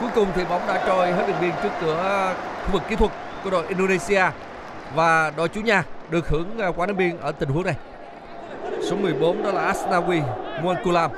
[0.00, 2.34] cuối cùng thì bóng đã trôi hết đường biên trước cửa
[2.66, 3.10] khu vực kỹ thuật
[3.44, 4.24] của đội Indonesia.
[4.94, 7.76] Và đội chủ nhà được hưởng à, quả đá biên ở tình huống này.
[8.90, 10.22] Số 14 đó là Asnawi
[10.62, 11.10] Muankulam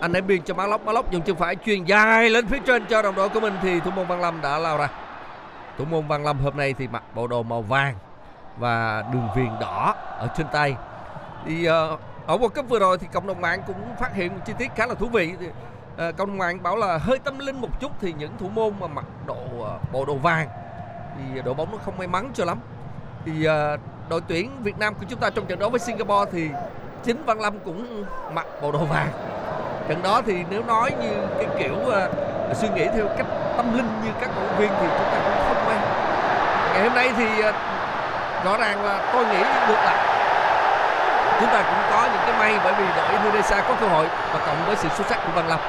[0.00, 0.84] anh ném biên cho Mã Lóc.
[0.84, 3.54] Mã Lóc dùng chân phải truyền dài lên phía trên cho đồng đội của mình
[3.62, 4.88] thì thủ môn Văn Lâm đã lao ra.
[5.78, 7.94] Thủ môn Văn Lâm hôm nay thì mặc bộ đồ màu vàng
[8.56, 10.76] và đường viền đỏ ở trên tay.
[11.46, 14.40] Thì uh, ở World Cup vừa rồi thì cộng đồng mạng cũng phát hiện một
[14.46, 15.34] chi tiết khá là thú vị.
[15.96, 18.48] Ờ, à, uh, cộng đồng bảo là hơi tâm linh một chút thì những thủ
[18.48, 20.48] môn mà mặc độ ờ, bộ đồ vàng
[21.16, 22.58] thì đội bóng nó không may mắn cho lắm.
[23.24, 23.76] Thì à,
[24.08, 26.48] đội tuyển Việt Nam của chúng ta trong trận đấu với Singapore thì
[27.04, 29.08] chính Văn Lâm cũng mặc bộ đồ vàng.
[29.88, 33.26] Trận đó thì nếu nói như cái kiểu uh, suy nghĩ theo cách
[33.56, 35.78] tâm linh như các cổ động viên thì chúng ta cũng không may.
[36.72, 37.54] Ngày hôm nay thì uh,
[38.44, 40.14] rõ ràng là tôi nghĩ được lại.
[41.40, 44.46] Chúng ta cũng có những cái may bởi vì đội Indonesia có cơ hội và
[44.46, 45.60] cộng với sự xuất sắc của Văn Lâm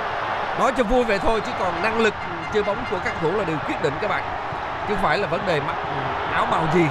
[0.59, 2.13] nói cho vui vậy thôi chứ còn năng lực
[2.53, 4.23] chơi bóng của các thủ là điều quyết định các bạn.
[4.87, 5.75] Chứ không phải là vấn đề mặc
[6.33, 6.85] áo màu gì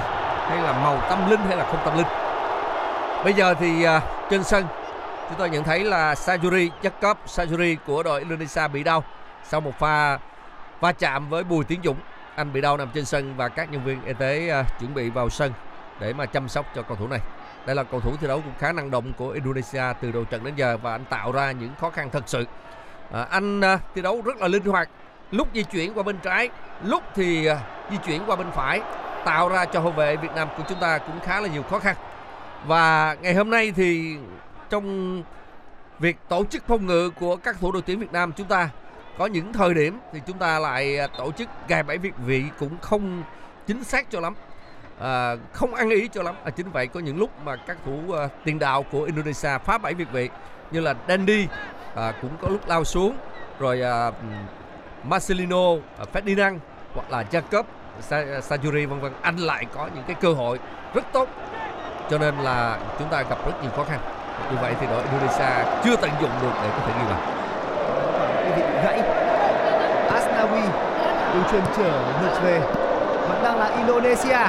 [0.49, 2.07] hay là màu tâm linh hay là không tâm linh.
[3.23, 4.65] Bây giờ thì uh, trên sân
[5.29, 9.03] chúng tôi nhận thấy là Sajuri Jacob Sajuri của đội Indonesia bị đau
[9.43, 10.17] sau một pha
[10.79, 11.97] va chạm với Bùi Tiến Dũng.
[12.35, 15.09] Anh bị đau nằm trên sân và các nhân viên y tế uh, chuẩn bị
[15.09, 15.53] vào sân
[15.99, 17.19] để mà chăm sóc cho cầu thủ này.
[17.65, 20.43] Đây là cầu thủ thi đấu cũng khá năng động của Indonesia từ đầu trận
[20.43, 22.45] đến giờ và anh tạo ra những khó khăn thật sự
[23.11, 24.89] à, anh à, thi đấu rất là linh hoạt.
[25.31, 26.49] Lúc di chuyển qua bên trái
[26.83, 27.57] lúc thì à,
[27.91, 28.81] di chuyển qua bên phải
[29.25, 31.79] tạo ra cho hậu vệ Việt Nam của chúng ta cũng khá là nhiều khó
[31.79, 31.95] khăn.
[32.67, 34.17] Và ngày hôm nay thì
[34.69, 35.23] trong
[35.99, 38.69] việc tổ chức phong ngự của các thủ đội tuyển Việt Nam chúng ta
[39.17, 42.43] có những thời điểm thì chúng ta lại à, tổ chức gài bẫy việt vị
[42.59, 43.23] cũng không
[43.67, 44.33] chính xác cho lắm.
[44.99, 46.35] À, không ăn ý cho lắm.
[46.43, 49.77] À, chính vậy có những lúc mà các thủ uh, tiền đạo của Indonesia phá
[49.77, 50.29] bẫy việt vị
[50.71, 51.47] như là Dandy
[51.95, 53.15] à, cũng có lúc lao xuống.
[53.59, 54.11] Rồi à,
[55.03, 56.57] Marcelino ờ, Ferdinand
[56.93, 57.63] hoặc là Jacob
[58.49, 59.13] Sajuri vân vân.
[59.21, 60.59] Anh lại có những cái cơ hội
[60.93, 61.29] rất tốt.
[62.09, 63.99] Cho nên là chúng ta gặp rất nhiều khó khăn.
[64.51, 65.49] Như vậy thì đội Indonesia
[65.83, 67.35] chưa tận dụng được để có thể ghi bàn
[68.83, 69.01] gãy.
[70.13, 70.61] Asnawi
[71.33, 72.59] đường truyền trở ngược về.
[73.29, 74.47] Vẫn đang là Indonesia.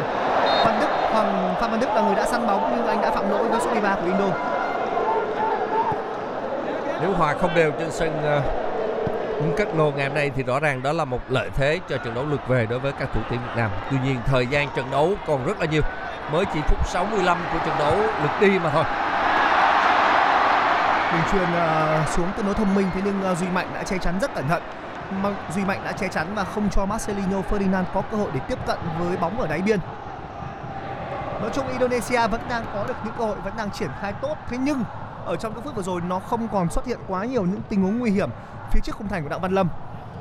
[0.65, 3.31] Văn Đức Hoàng Phan Văn Đức là người đã săn bóng nhưng anh đã phạm
[3.31, 4.56] lỗi với số 13 của Indo
[7.01, 8.43] nếu hòa không đều trên sân ờ,
[9.49, 11.97] uh, cất lô ngày hôm nay thì rõ ràng đó là một lợi thế cho
[11.97, 13.71] trận đấu lượt về đối với các thủ tuyển Việt Nam.
[13.91, 15.83] Tuy nhiên thời gian trận đấu còn rất là nhiều.
[16.33, 18.85] Mới chỉ phút 65 của trận đấu lượt đi mà thôi.
[21.13, 23.99] Đường truyền uh, xuống tương đối thông minh thế nhưng uh, Duy Mạnh đã che
[23.99, 24.63] chắn rất cẩn thận.
[25.23, 28.41] Mà Duy Mạnh đã che chắn và không cho Marcelino Ferdinand có cơ hội để
[28.49, 29.81] tiếp cận với bóng ở đáy biên.
[31.41, 34.37] Nói chung Indonesia vẫn đang có được những cơ hội vẫn đang triển khai tốt.
[34.49, 34.85] Thế nhưng
[35.27, 37.83] ở trong những phút vừa rồi, nó không còn xuất hiện quá nhiều những tình
[37.83, 38.31] huống nguy hiểm
[38.73, 39.69] phía trước khung thành của Đặng Văn Lâm.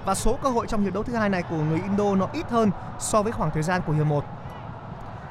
[0.05, 2.49] Và số cơ hội trong hiệp đấu thứ hai này của người Indo nó ít
[2.49, 4.23] hơn so với khoảng thời gian của hiệp 1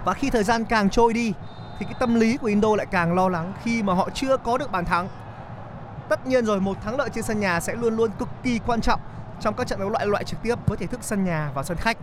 [0.04, 1.32] và khi thời gian càng trôi đi,
[1.78, 4.58] thì cái tâm lý của Indo lại càng lo lắng khi mà họ chưa có
[4.58, 5.08] được bàn thắng.
[6.08, 8.80] Tất nhiên rồi, một thắng lợi trên sân nhà sẽ luôn luôn cực kỳ quan
[8.80, 9.00] trọng
[9.40, 11.76] trong các trận đấu loại loại trực tiếp với thể thức sân nhà và sân
[11.76, 11.96] khách.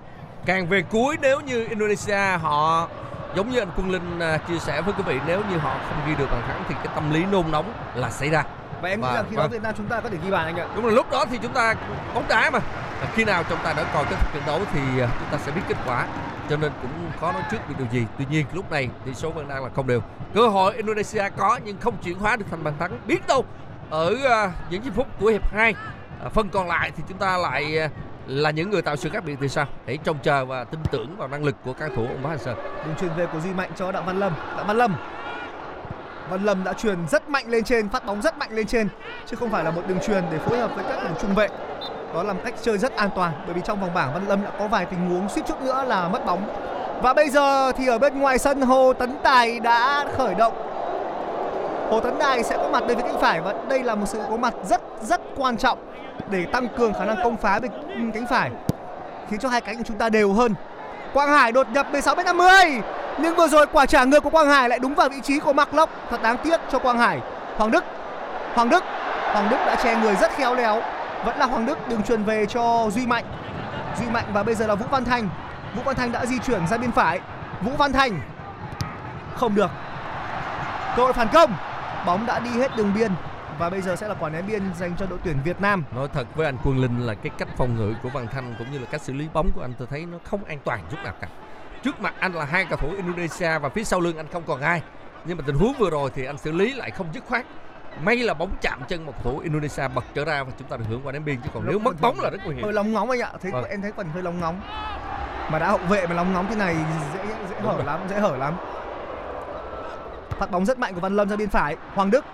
[0.45, 2.87] Càng về cuối, nếu như Indonesia họ
[3.35, 5.97] giống như anh Quân Linh uh, chia sẻ với quý vị nếu như họ không
[6.07, 8.43] ghi được bàn thắng thì cái tâm lý nôn nóng là xảy ra.
[8.81, 10.45] Và em nghĩ rằng khi và- đó Việt Nam chúng ta có thể ghi bàn
[10.45, 10.67] anh ạ.
[10.75, 11.75] Đúng là lúc đó thì chúng ta
[12.13, 12.59] bóng đá mà.
[13.13, 15.51] Khi nào trọng tài đã coi kết thúc trận đấu thì uh, chúng ta sẽ
[15.51, 16.07] biết kết quả.
[16.49, 18.05] Cho nên cũng khó nói trước được điều gì.
[18.17, 20.01] Tuy nhiên lúc này tỷ số vẫn đang là không đều.
[20.33, 22.99] Cơ hội Indonesia có nhưng không chuyển hóa được thành bàn thắng.
[23.07, 23.45] Biết đâu
[23.89, 25.75] ở uh, những giây phút của hiệp 2
[26.25, 27.89] uh, phần còn lại thì chúng ta lại
[28.27, 29.65] là những người tạo sự khác biệt thì sao?
[29.85, 32.39] Hãy trông chờ và tin tưởng vào năng lực của các thủ ông Bá Hành
[32.39, 32.55] Sơn
[32.85, 34.33] đường truyền về của Duy Mạnh cho Đặng Văn Lâm.
[34.57, 34.95] Đặng Văn Lâm.
[36.29, 38.87] Văn Lâm đã truyền rất mạnh lên trên, phát bóng rất mạnh lên trên,
[39.25, 41.47] chứ không phải là một đường truyền để phối hợp với các đường trung vệ.
[42.13, 44.43] Đó là một cách chơi rất an toàn, bởi vì trong vòng bảng Văn Lâm
[44.43, 46.47] đã có vài tình huống suýt chút nữa là mất bóng.
[47.01, 50.53] Và bây giờ thì ở bên ngoài sân, Hồ Tấn Tài đã khởi động.
[51.89, 54.19] Hồ Tấn Tài sẽ có mặt bên phía cánh phải và đây là một sự
[54.29, 55.77] có mặt rất rất quan trọng
[56.29, 57.71] để tăng cường khả năng công phá bên
[58.13, 58.51] cánh phải,
[59.29, 60.55] khiến cho hai cánh của chúng ta đều hơn.
[61.13, 62.81] Quang Hải đột nhập 16 m 50
[63.17, 65.53] nhưng vừa rồi quả trả ngược của Quang Hải lại đúng vào vị trí của
[65.53, 65.89] Mạc Lộc.
[66.09, 67.19] Thật đáng tiếc cho Quang Hải.
[67.57, 67.83] Hoàng Đức
[68.53, 68.83] Hoàng Đức
[69.33, 70.81] Hoàng Đức đã che người rất khéo léo.
[71.25, 73.25] Vẫn là Hoàng Đức đường truyền về cho Duy Mạnh.
[73.99, 75.29] Duy Mạnh và bây giờ là Vũ Văn Thành.
[75.75, 77.19] Vũ Văn Thành đã di chuyển ra bên phải.
[77.61, 78.21] Vũ Văn Thành,
[79.35, 79.69] không được.
[80.95, 81.53] Cơ hội phản công.
[82.05, 83.11] Bóng đã đi hết đường biên
[83.61, 85.83] và bây giờ sẽ là quả ném biên dành cho đội tuyển Việt Nam.
[85.95, 88.71] Nói thật với anh Quân Linh là cái cách phòng ngự của Văn Thanh cũng
[88.71, 90.97] như là cách xử lý bóng của anh tôi thấy nó không an toàn chút
[91.03, 91.27] nào cả.
[91.83, 94.61] Trước mặt anh là hai cầu thủ Indonesia và phía sau lưng anh không còn
[94.61, 94.81] ai.
[95.25, 97.45] Nhưng mà tình huống vừa rồi thì anh xử lý lại không dứt khoát.
[98.03, 100.77] May là bóng chạm chân một cầu thủ Indonesia bật trở ra và chúng ta
[100.77, 102.63] được hưởng quả ném biên chứ còn nếu mất bóng là rất nguy hiểm.
[102.63, 103.31] hơi lóng ngóng anh ạ.
[103.41, 103.63] Thấy Vâng.
[103.63, 104.61] em thấy phần hơi lóng ngóng.
[105.51, 106.75] Mà đã hậu vệ mà lóng ngóng thế này
[107.13, 107.85] dễ dễ Đúng hở rồi.
[107.85, 108.53] lắm dễ hở lắm.
[110.29, 111.77] Phát bóng rất mạnh của Văn Lâm ra bên phải.
[111.95, 112.25] Hoàng Đức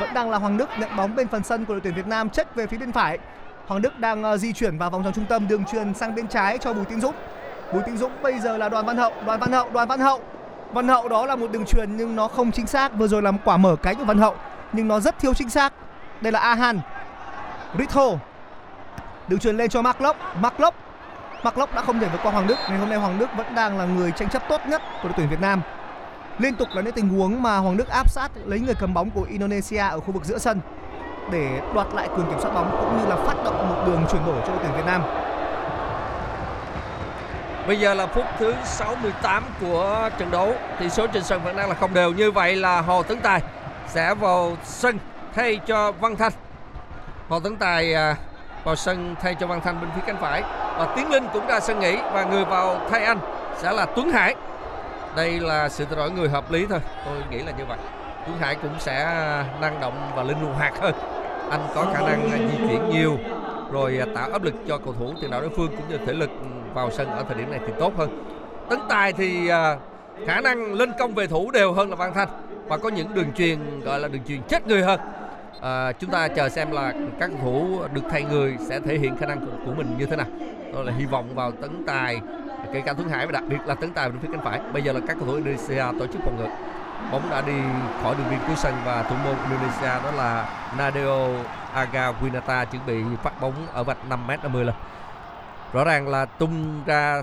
[0.00, 2.30] vẫn đang là Hoàng Đức nhận bóng bên phần sân của đội tuyển Việt Nam
[2.30, 3.18] check về phía bên phải
[3.66, 6.28] Hoàng Đức đang ờ, di chuyển vào vòng tròn trung tâm, đường truyền sang bên
[6.28, 7.14] trái cho Bùi Tiến Dũng
[7.72, 10.20] Bùi Tiến Dũng bây giờ là Đoàn Văn Hậu, Đoàn Văn Hậu, Đoàn Văn Hậu
[10.74, 12.94] Văn Hậu đó là một đường truyền nhưng nó không chính xác.
[12.94, 14.34] Vừa rồi là một quả mở cánh của Văn Hậu,
[14.72, 15.72] nhưng nó rất thiếu chính xác.
[16.20, 16.80] Đây là Ahan.
[17.78, 18.06] Ritho.
[19.28, 20.16] Đường truyền lên cho Mark Lốc.
[20.40, 20.74] Mark Lốc.
[21.44, 22.54] Mark Lốc đã không thể vượt qua Hoàng Đức.
[22.68, 25.12] Ngày hôm nay Hoàng Đức vẫn đang là người tranh chấp tốt nhất của đội
[25.16, 25.60] tuyển Việt Nam.
[26.38, 29.10] Liên tục là những tình huống mà Hoàng Đức áp sát lấy người cầm bóng
[29.10, 30.60] của Indonesia ở khu vực giữa sân
[31.30, 34.26] để đoạt lại quyền kiểm soát bóng cũng như là phát động một đường chuyển
[34.26, 35.02] đổi cho đội tuyển Việt Nam.
[37.66, 40.54] Bây giờ là phút thứ 68 của trận đấu.
[40.80, 42.12] Tỷ số trên sân vẫn đang là không đều.
[42.12, 43.40] Như vậy là Hồ Tấn Tài
[43.88, 44.98] sẽ vào sân
[45.34, 46.32] thay cho Văn Thanh.
[47.28, 48.16] Hồ Tấn Tài à,
[48.64, 50.42] vào sân thay cho Văn Thanh bên phía cánh phải
[50.78, 53.18] và Tiến Linh cũng ra sân nghỉ và người vào thay anh
[53.56, 54.34] sẽ là Tuấn Hải.
[55.16, 56.78] Đây là sự thay đổi người hợp lý thôi.
[57.04, 57.78] Tôi nghĩ là như vậy.
[58.26, 59.04] Tuấn Hải cũng sẽ
[59.60, 60.94] năng động và linh hoạt hơn.
[61.50, 63.18] Anh có khả năng à, di chuyển nhiều
[63.72, 66.12] rồi à, tạo áp lực cho cầu thủ tiền đạo đối phương cũng như thể
[66.12, 68.24] lực ừ, vào sân ở thời điểm này thì tốt hơn.
[68.70, 69.76] Tấn Tài thì à,
[70.26, 72.28] khả năng lên công về thủ đều hơn là Văn Thanh
[72.66, 75.00] và có những đường truyền gọi là đường truyền chết người hơn.
[75.60, 79.16] À, chúng ta chờ xem là các cầu thủ được thay người sẽ thể hiện
[79.16, 80.26] khả năng của, của mình như thế nào.
[80.74, 82.20] Tôi là hy vọng vào Tấn Tài,
[82.74, 84.60] kể cả Tuấn Hải và đặc biệt là Tấn Tài bên phía cánh phải.
[84.72, 86.46] Bây giờ là các cầu thủ Indonesia tổ chức phòng ngự.
[87.12, 87.52] Bóng đã đi
[88.02, 91.28] khỏi đường biên cuối sân và thủ môn Indonesia đó là Nadeo
[91.74, 94.74] Agawinata chuẩn bị phát bóng ở vạch 5m50 lên.
[95.72, 97.22] Rõ ràng là tung ra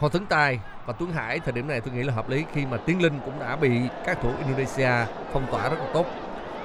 [0.00, 2.66] Hồ Tấn Tài và Tuấn Hải thời điểm này tôi nghĩ là hợp lý khi
[2.66, 4.90] mà Tiến Linh cũng đã bị các thủ Indonesia
[5.32, 6.06] phong tỏa rất là tốt.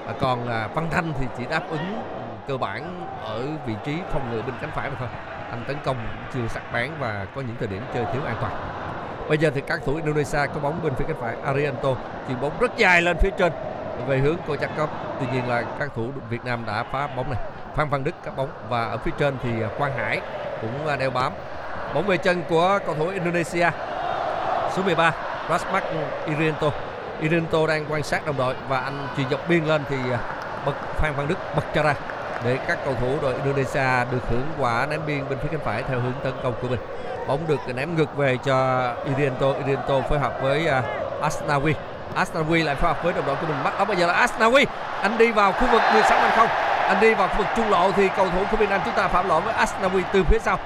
[0.08, 2.02] À, còn à, Văn Thanh thì chỉ đáp ứng
[2.48, 5.10] cơ bản ở vị trí phòng ngự bên cánh phải mà thôi.
[5.54, 5.98] Anh tấn công
[6.34, 8.54] chưa sắc bén và có những thời điểm chơi thiếu an toàn.
[9.30, 11.90] Bây giờ thì các thủ Indonesia có bóng bên phía cánh phải Arianto,
[12.28, 13.54] chuyền bóng rất dài lên phía trên,
[14.08, 14.90] về hướng cô chắc cấp
[15.20, 17.40] tuy nhiên là các thủ Việt Nam đã phá bóng này.
[17.76, 20.22] Phan Văn Đức cắt bóng và ở phía trên thì Quang Hải
[20.62, 21.34] cũng à, đeo bám.
[21.94, 23.70] Bóng về chân của cầu thủ Indonesia,
[24.76, 25.14] số 13
[25.50, 25.84] Rasmak
[26.26, 26.72] Irianto.
[27.22, 30.20] Irianto đang quan sát đồng đội và anh chuyền dọc biên lên thì à,
[30.66, 31.96] bật Phan Văn Đức bật cho ra
[32.46, 35.84] để các cầu thủ đội Indonesia được hưởng quả ném biên bên phía cánh phải
[35.90, 36.80] theo hướng tấn công của mình.
[37.28, 41.74] Bóng được ném ngược về cho Irianto Irianto phối hợp với uh, Asnawi.
[42.16, 43.58] Asnawi lại phối hợp với đồng đội của mình.
[43.64, 44.66] Bắt bóng bây giờ là Asnawi.
[45.02, 46.48] Anh đi vào khu vực 16 năm không.
[46.88, 49.08] Anh đi vào khu vực trung lộ thì cầu thủ của Việt Nam chúng ta
[49.08, 50.60] phạm lỗi với Asnawi từ phía sau.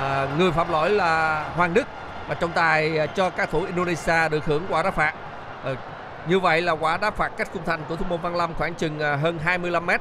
[0.00, 1.86] À, người phạm lỗi là Hoàng Đức.
[2.28, 5.12] Và trọng tài à, cho các thủ Indonesia được hưởng quả đá phạt.
[5.64, 5.70] À,
[6.26, 8.74] như vậy là quả đá phạt cách khung thành của thủ môn Văn Lâm khoảng
[8.74, 10.00] chừng à, hơn 25 mét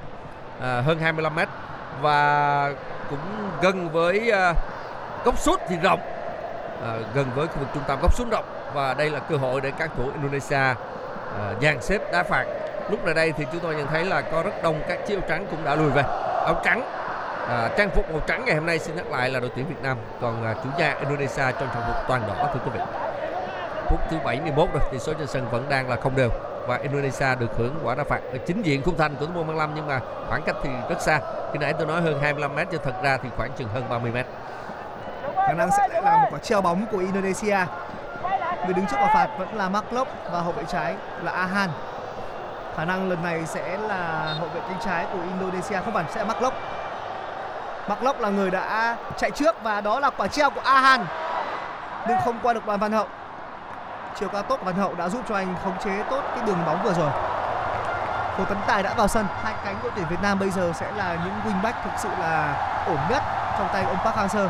[0.62, 1.48] à, hơn 25 mét
[2.02, 2.72] và
[3.10, 3.20] cũng
[3.62, 4.54] gần với à,
[5.26, 6.00] góc sút thì rộng.
[6.84, 9.62] À, gần với khu vực trung tâm góc sút rộng và đây là cơ hội
[9.62, 10.76] để các thủ Indonesia à,
[11.62, 12.46] dàn xếp đá phạt.
[12.90, 15.24] Lúc này đây thì chúng tôi nhận thấy là có rất đông các chiếc áo
[15.30, 16.04] trắng cũng đã lùi về.
[16.46, 16.82] Áo trắng
[17.48, 19.82] à, trang phục màu trắng ngày hôm nay xin nhắc lại là đội tuyển Việt
[19.84, 22.80] Nam còn à, chủ nhà Indonesia trong trang phục toàn đỏ thưa quý vị.
[23.90, 26.30] Phút thứ 71 rồi thì số trên sân vẫn đang là không đều
[26.68, 28.20] và Indonesia được hưởng quả đá phạt.
[28.32, 30.00] Ở chính diện khung thành của thủ môn 55 nhưng mà
[30.30, 31.20] khoảng cách thì rất xa.
[31.54, 34.12] Khi nãy tôi nói hơn 25 mét, nhưng thật ra thì khoảng chừng hơn 30
[34.12, 34.26] mét.
[35.36, 37.58] Khả năng sẽ lại là một quả treo bóng của Indonesia.
[38.66, 41.70] Người đứng trước quả phạt vẫn là Mark Lok và hậu vệ trái là Ahan
[42.78, 46.20] khả năng lần này sẽ là hậu vệ cánh trái của Indonesia, không phải, sẽ
[46.20, 46.54] là Mark Lok.
[47.88, 51.06] Mark Lok là người đã chạy trước và đó là quả treo của Ahan
[52.08, 53.08] nhưng không qua được đoàn Văn Hậu
[54.20, 56.66] chiều cao tốt của Văn Hậu đã giúp cho anh khống chế tốt cái đường
[56.66, 57.10] bóng vừa rồi.
[58.38, 59.26] Hồ Tấn Tài đã vào sân.
[59.44, 62.56] Hai cánh đội tuyển Việt Nam bây giờ sẽ là những wingback thực sự là
[62.88, 63.24] ổn nhất
[63.58, 64.48] trong tay ông Park Hang-seo.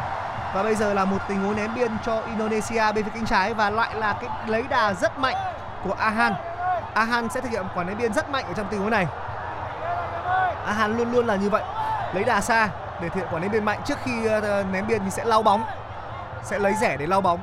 [0.54, 3.54] Và bây giờ là một tình huống ném biên cho Indonesia bên phía cánh trái
[3.54, 5.36] và lại là cái lấy đà rất mạnh
[5.84, 6.34] của Ahan.
[6.93, 9.08] Ahan sẽ thực hiện quả ném biên rất mạnh ở trong tình huống này.
[10.65, 11.63] Ahan luôn luôn là như vậy.
[12.13, 12.69] Lấy đà xa
[13.01, 13.80] để thực hiện quả ném biên mạnh.
[13.86, 15.63] Trước khi ờ, ném biên thì sẽ lau bóng,
[16.43, 17.39] sẽ lấy rẻ để lau bóng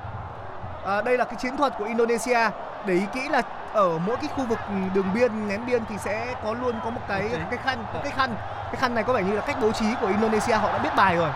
[0.85, 2.51] à, đây là cái chiến thuật của Indonesia.
[2.87, 3.42] Để ý kỹ là
[3.73, 4.59] ở mỗi cái khu vực
[4.95, 8.35] đường biên ném biên thì sẽ có luôn có một cái cái khăn cái khăn.
[8.64, 10.90] Cái khăn này có vẻ như là cách bố trí của Indonesia họ đã biết
[10.97, 11.31] bài rồi.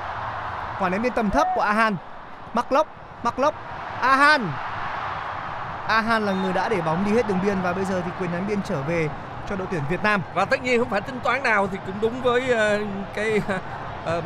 [0.78, 1.96] Quả ném biên tầm thấp của Ahan.
[2.54, 2.86] Mark Lốc
[3.22, 3.54] Mark Lốc.
[4.00, 4.48] Ahan!
[5.88, 8.32] Ahan là người đã để bóng đi hết đường biên và bây giờ thì quyền
[8.32, 9.08] ném biên trở về
[9.48, 10.22] cho đội tuyển Việt Nam.
[10.34, 13.40] Và tất nhiên không phải tính toán nào thì cũng đúng với uh, cái
[14.18, 14.24] uh,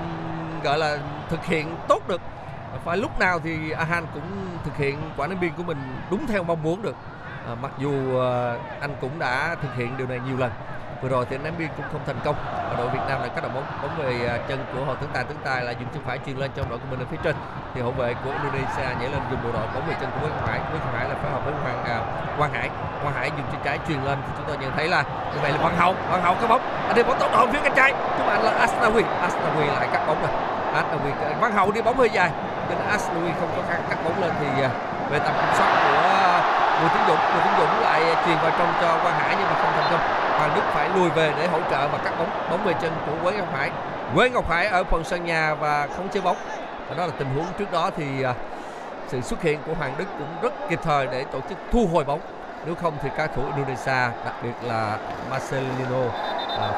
[0.63, 2.21] gọi là thực hiện tốt được
[2.85, 5.79] phải lúc nào thì Ahan cũng thực hiện quả ném biên của mình
[6.11, 6.97] đúng theo mong muốn được.
[7.47, 10.51] À, mặc dù à, anh cũng đã thực hiện điều này nhiều lần.
[11.03, 12.37] Vừa rồi thì ném biên cũng không thành công.
[12.45, 15.11] Và đội Việt Nam lại cắt đầu bóng bóng về à, chân của họ tướng
[15.13, 17.17] Tài tướng Tài là dùng chân phải truyền lên trong đội của mình ở phía
[17.23, 17.37] trên.
[17.75, 20.33] Thì hậu vệ của Indonesia nhảy lên dùng bộ đội bóng về chân của Nguyễn
[20.47, 22.01] Hải Nguyễn Hải là phối hợp với Hoàng à,
[22.39, 22.71] Quang Hải.
[23.03, 25.53] Quang Hải dùng chân trái truyền lên thì chúng tôi nhận thấy là như vậy
[25.53, 26.63] là Hoàng Hậu Hoàng Hậu có bóng.
[26.87, 27.93] Anh đi bóng tốc độ phía cánh trái.
[28.19, 29.03] Chúng bạn là Asnawi.
[29.23, 30.31] Asnawi lại cắt bóng rồi.
[30.75, 32.31] Asnawi Hoàng Hậu đi bóng hơi dài
[32.71, 34.71] nên Asnawi không có cắt bóng lên thì à,
[35.11, 36.41] về tầm kiểm soát của à,
[36.81, 37.23] Bùi Tiến Dũng.
[37.33, 40.01] Bùi Tiến Dũng lại truyền vào trong cho Quang Hải nhưng mà không thành công.
[40.39, 42.31] Hoàng Đức phải lùi về để hỗ trợ và cắt bóng.
[42.51, 43.71] Bóng về chân của Quế Ngọc Hải.
[44.15, 46.37] Quế Ngọc Hải ở phần sân nhà và không chơi bóng.
[46.89, 48.35] Và đó là tình huống trước đó thì à,
[49.09, 52.05] sự xuất hiện của Hoàng Đức cũng rất kịp thời để tổ chức thu hồi
[52.05, 52.21] bóng.
[52.67, 54.97] Nếu không thì các thủ Indonesia đặc biệt là
[55.31, 56.13] Marcelino uh,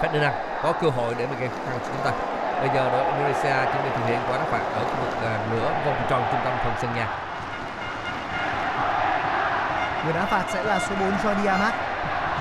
[0.03, 2.32] Ferdinand có cơ hội để mà gây khó khăn cho chúng ta
[2.63, 5.53] bây giờ đội Indonesia chuẩn bị thực hiện quả đá phạt ở khu vực uh,
[5.53, 7.07] nửa vòng tròn trung tâm phần sân nhà
[10.05, 11.75] người đá phạt sẽ là số 4 Jordi Amat.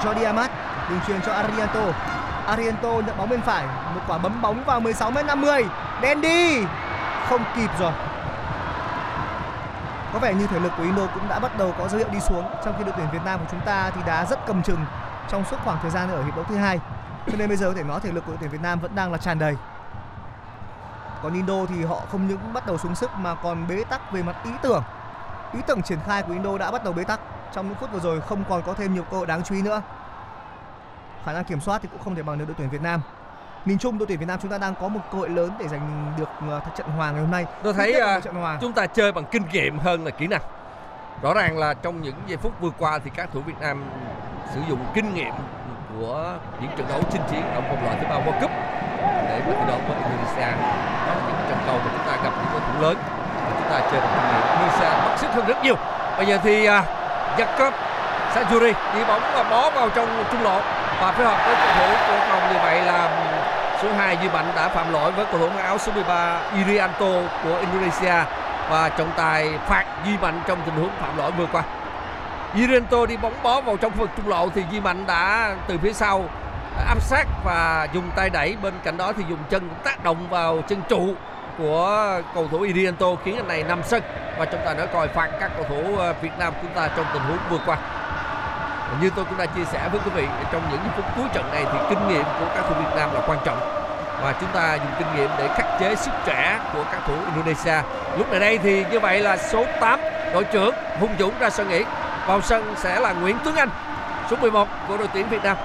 [0.04, 0.52] Jordi Amat
[0.90, 1.82] đường truyền cho Arianto.
[2.48, 5.66] Arianto nhận bóng bên phải một quả bấm bóng vào 16 m 50
[6.02, 6.64] đen đi.
[7.30, 7.92] Không kịp rồi.
[10.14, 12.20] Có vẻ như thể lực của Indo cũng đã bắt đầu có dấu hiệu đi
[12.20, 12.46] xuống.
[12.66, 14.86] Trong khi đội tuyển Việt Nam của chúng ta thì đá rất cầm chừng
[15.30, 16.80] trong suốt khoảng thời gian ở hiệp đấu thứ hai.
[17.28, 18.96] Cho nên bây giờ có thể nói thể lực của đội tuyển Việt Nam vẫn
[18.96, 19.56] đang là tràn đầy
[21.24, 24.24] còn Indo thì họ không những bắt đầu xuống sức mà còn bế tắc về
[24.24, 24.84] mặt ý tưởng.
[25.54, 27.20] Ý tưởng triển khai của Indo đã bắt đầu bế tắc.
[27.54, 29.62] Trong những phút vừa rồi không còn có thêm nhiều cơ hội đáng chú ý
[29.62, 29.82] nữa.
[31.26, 33.02] Khả năng kiểm soát thì cũng không thể bằng được đội tuyển Việt Nam.
[33.66, 35.68] Nhìn chung đội tuyển Việt Nam chúng ta đang có một cơ hội lớn để
[35.68, 37.46] giành được uh, trận hòa ngày hôm nay.
[37.64, 38.58] Tôi thấy một trận hòa.
[38.62, 40.42] chúng ta chơi bằng kinh nghiệm hơn là kỹ năng.
[41.22, 43.84] Rõ ràng là trong những giây phút vừa qua thì các thủ Việt Nam
[44.54, 45.34] sử dụng kinh nghiệm
[45.96, 48.52] của những trận đấu chinh chiến ở vòng loại thứ ba World Cup
[49.02, 50.52] để thi đấu với Indonesia
[51.08, 52.18] đó là những trận cầu mà chúng ta
[52.82, 52.98] lớn.
[53.58, 54.42] Chúng ta chơi được kinh nghiệm.
[54.52, 55.76] Indonesia mất sức hơn rất nhiều.
[56.18, 57.72] Bây giờ thì à, uh, Jacob
[58.34, 60.62] Sanjuri đi bóng và bó vào trong trung lộ.
[61.02, 63.10] Và phối hợp với cầu thủ của phòng như vậy là
[63.82, 67.12] số 2 Duy Mạnh đã phạm lỗi với cầu thủ áo số 13 Irianto
[67.44, 68.24] của Indonesia.
[68.70, 71.64] Và trọng tài phạt Duy Mạnh trong tình huống phạm lỗi vừa qua.
[72.56, 75.78] Irianto đi bóng bó vào trong khu vực trung lộ thì Duy Mạnh đã từ
[75.78, 76.24] phía sau
[76.78, 78.56] à, áp sát và dùng tay đẩy.
[78.62, 81.16] Bên cạnh đó thì dùng chân tác động vào chân trụ
[81.58, 84.04] của cầu thủ Iriento khiến anh này nằm sân
[84.38, 87.06] và chúng ta đã coi phạt các cầu thủ ờ, Việt Nam chúng ta trong
[87.14, 87.78] tình huống vừa qua.
[89.02, 91.66] Như tôi cũng đã chia sẻ với quý vị, trong những phút cuối trận này
[91.72, 93.82] thì kinh nghiệm của các thủ Việt Nam là quan trọng
[94.24, 97.82] và chúng ta dùng kinh nghiệm để khắc chế sức trẻ của các thủ Indonesia.
[98.18, 100.00] Lúc này đây thì như vậy là số 8
[100.34, 101.84] đội trưởng Hùng Dũng ra sân nghỉ.
[102.28, 103.70] Vào sân sẽ là Nguyễn Tuấn Anh,
[104.30, 105.58] số 11 của đội tuyển Việt Nam.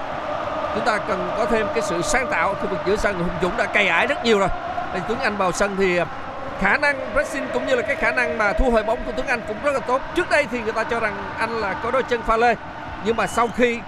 [0.75, 3.57] Chúng ta cần có thêm cái sự sáng tạo khu vực giữa sân Hùng Dũng
[3.57, 4.49] đã cày ải rất nhiều rồi.
[4.97, 6.07] Nên Tuấn Anh vào sân thì à,
[6.61, 9.27] khả năng pressing cũng như là cái khả năng mà thu hồi bóng của Tuấn
[9.27, 10.01] Anh cũng rất là tốt.
[10.15, 12.55] Trước đây thì người ta cho rằng anh là có đôi chân pha lê
[13.05, 13.79] nhưng mà sau khi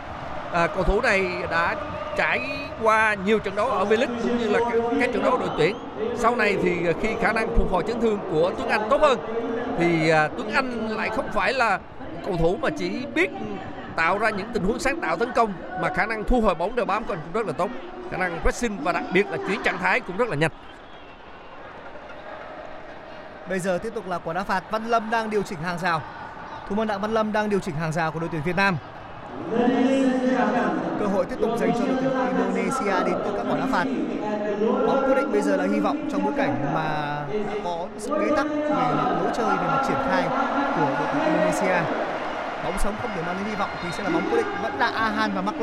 [0.52, 1.76] à, cầu thủ này đã
[2.16, 2.40] trải
[2.82, 5.76] qua nhiều trận đấu ở V-League cũng như là các, các trận đấu đội tuyển
[6.16, 9.00] sau này thì à, khi khả năng phục hồi chấn thương của Tuấn Anh tốt
[9.00, 9.18] hơn
[9.78, 11.78] thì à, Tuấn Anh lại không phải là
[12.26, 13.30] cầu thủ mà chỉ biết
[13.96, 16.76] tạo ra những tình huống sáng tạo tấn công mà khả năng thu hồi bóng
[16.76, 17.70] đều bám của anh cũng rất là tốt
[18.10, 20.50] khả năng pressing và đặc biệt là chuyển trạng thái cũng rất là nhanh
[23.48, 26.02] Bây giờ tiếp tục là quả đá phạt Văn Lâm đang điều chỉnh hàng rào.
[26.68, 28.76] Thủ môn Đặng Văn Lâm đang điều chỉnh hàng rào của đội tuyển Việt Nam.
[31.00, 33.84] Cơ hội tiếp tục dành cho đội tuyển Indonesia đến từ các quả đá phạt.
[34.87, 36.84] Bóng quyết định bây giờ là hy vọng trong bối cảnh mà
[37.46, 38.66] đã có sự bế tắc về
[39.20, 40.24] lối chơi, về mặt triển khai
[40.76, 41.80] của đội tuyển Indonesia.
[42.64, 44.78] Bóng sống không thể mang đến hy vọng thì sẽ là bóng quyết định vẫn
[44.78, 45.56] là Ahan và Mark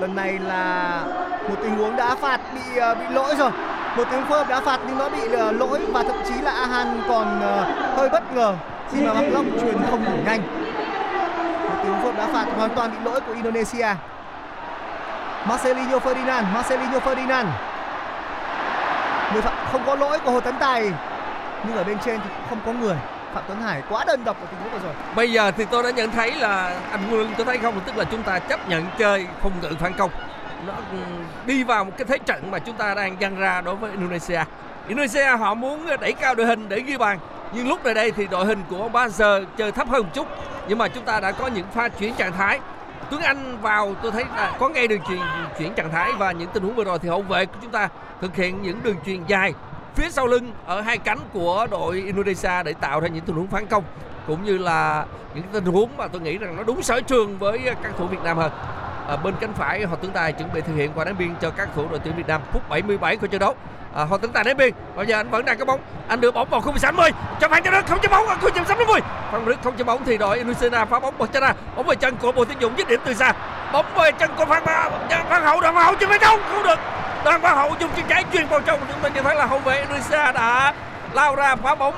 [0.00, 1.04] Lần này là
[1.48, 3.50] một tình huống đá phạt bị ờ, bị lỗi rồi
[3.96, 7.02] một tiếng phơ đã phạt nhưng nó bị ờ, lỗi và thậm chí là Ahan
[7.08, 7.64] còn ờ,
[7.96, 8.54] hơi bất ngờ
[8.92, 10.42] khi mà Mark truyền không đủ nhanh.
[11.64, 13.88] Một tiếng phơ đã phạt hoàn toàn bị lỗi của Indonesia.
[15.48, 17.46] Marcelinho Ferdinand Marcelinho Ferdinand.
[19.32, 20.92] Người phạm không có lỗi của Hồ Tấn Tài,
[21.66, 22.96] nhưng ở bên trên thì cũng không có người.
[23.34, 24.94] Phạm Tuấn Hải quá đơn độc ở tình huống vừa rồi.
[25.14, 27.80] Bây giờ thì tôi đã nhận thấy là anh Quân, tôi thấy không?
[27.80, 30.10] Tức là chúng ta chấp nhận chơi không ngự phản công
[30.66, 30.98] nó ừ,
[31.46, 34.40] đi vào một cái thế trận mà chúng ta đang dăng ra đối với Indonesia.
[34.88, 37.18] Indonesia họ muốn đẩy cao đội hình để ghi bàn,
[37.54, 40.26] nhưng lúc này đây thì đội hình của giờ chơi thấp hơn một chút,
[40.68, 42.60] nhưng mà chúng ta đã có những pha chuyển trạng thái
[43.10, 45.20] Tuấn Anh vào, tôi thấy là có ngay đường truyền,
[45.58, 47.88] chuyển trạng thái và những tình huống vừa rồi thì hậu vệ của chúng ta
[48.20, 49.54] thực hiện những đường truyền dài
[49.94, 53.46] phía sau lưng ở hai cánh của đội Indonesia để tạo ra những tình huống
[53.46, 53.84] phản công,
[54.26, 55.04] cũng như là
[55.34, 58.22] những tình huống mà tôi nghĩ rằng nó đúng sở trường với các thủ Việt
[58.24, 58.52] Nam hơn
[59.08, 61.50] à, bên cánh phải họ tướng Tài chuẩn bị thực hiện quả đá biên cho
[61.50, 62.40] các thủ đội tuyển Việt Nam.
[62.52, 63.54] Phút 77 của trận đấu.
[63.92, 64.74] Ờ, à, họ tướng Tài đá biên.
[64.96, 65.80] Bây giờ anh vẫn đang có bóng.
[66.08, 68.26] Anh đưa bóng vào khung 60 cho Phan Châu Đức không cho bóng.
[68.26, 69.00] Ở khung 60
[69.32, 71.96] Phan Đức không cho bóng thì đội Indonesia phá bóng bật chân ra bóng về
[71.96, 73.32] chân của Bùi Tiến Dũng dứt điểm từ xa.
[73.72, 74.64] Bóng về chân của Phan
[75.28, 75.60] Phan Hậu.
[75.60, 76.78] Đoàn Hậu chưa phải đâu không được.
[77.24, 78.80] Đoàn Phan Hậu dùng chân trái chuyền vào trong.
[78.92, 80.74] Chúng ta nhận thấy là hậu vệ Indonesia đã
[81.12, 81.94] lao ra phá bóng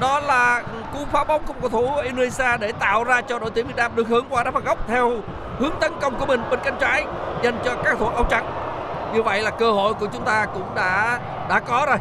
[0.00, 3.66] đó là cú phá bóng của cầu thủ Indonesia để tạo ra cho đội tuyển
[3.66, 5.12] Việt Nam được hướng qua đá phạt góc theo
[5.58, 7.06] hướng tấn công của mình bên cánh trái
[7.42, 8.46] dành cho các thủ áo trắng.
[9.14, 11.96] Như vậy là cơ hội của chúng ta cũng đã đã có rồi.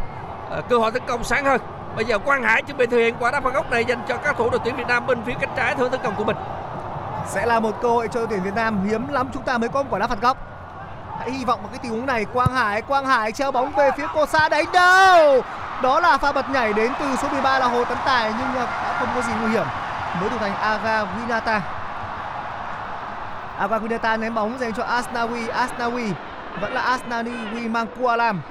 [0.52, 1.62] À, cơ hội tấn công sáng hơn.
[1.96, 4.18] Bây giờ Quang Hải chuẩn bị thực hiện quả đá phạt góc này dành cho
[4.18, 6.24] các thủ đội tuyển Việt Nam bên phía cánh trái theo hướng tấn công của
[6.24, 6.38] mình.
[7.28, 9.70] Sẽ là một cơ hội cho đội tuyển Việt Nam hiếm lắm chúng ta mới
[9.70, 10.38] có một quả đá phạt góc.
[11.20, 13.90] Hãy hy vọng vào cái tình huống này Quang Hải Quang Hải treo bóng về
[13.98, 15.42] phía cô xa đánh đâu?
[15.82, 18.66] Đó là pha bật nhảy đến từ số 13 là Hồ Tấn Tài, nhưng ờ,
[18.66, 19.66] đã không có gì nguy hiểm.
[20.22, 21.60] Mới thủ thành Aga Winata.
[23.60, 25.48] Aga Winata ném bóng dành cho Asnawi.
[25.48, 26.12] Asnawi
[26.62, 28.42] vẫn là Asnawi mang Kualam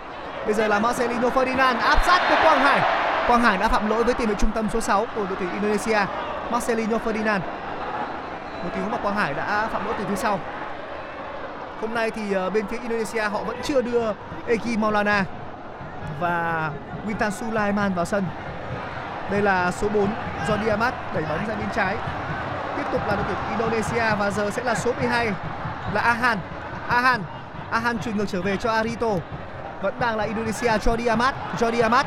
[0.47, 2.81] bây giờ là Marcelino Ferdinand, áp sát của Quang Hải.
[3.27, 5.51] Quang Hải đã phạm lỗi với tiền vệ trung tâm số 6 của đội tuyển
[5.51, 5.99] Indonesia.
[6.51, 7.41] Marcelino Ferdinand,
[8.63, 10.41] một tình huống mà Quang Hải đã phạm lỗi từ phía sau.
[11.81, 14.13] Hôm nay thì ờ, bên phía Indonesia họ vẫn chưa đưa
[14.47, 15.25] Eki Maulana
[16.21, 16.71] và
[17.07, 18.25] Wintan Sulaiman vào sân.
[19.31, 20.09] Đây là số 4
[20.49, 21.97] Jordi Amat đẩy bóng ra bên trái.
[22.77, 25.31] Tiếp tục là đội tuyển Indonesia và giờ sẽ là số 12
[25.93, 26.39] là Ahan.
[26.89, 27.23] Ahan
[27.71, 29.09] Ahan chuyển ngược trở về cho Arito.
[29.83, 32.07] Vẫn đang là Indonesia Jordi Amat Jordi Amat.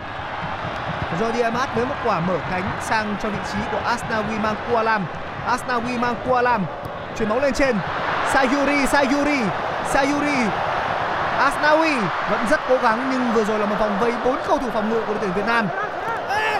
[1.19, 5.05] Jordi Amat với một quả mở cánh sang cho vị trí của Asnawi Mangkualam
[5.47, 6.65] Asnawi Mangkualam
[7.17, 7.75] chuyển bóng lên trên.
[8.33, 9.39] Sayuri Sayuri
[9.85, 10.66] Sayuri.
[11.37, 14.69] Asnawi vẫn rất cố gắng nhưng vừa rồi là một vòng vây bốn cầu thủ
[14.69, 15.67] phòng ngự của đội tuyển Việt Nam.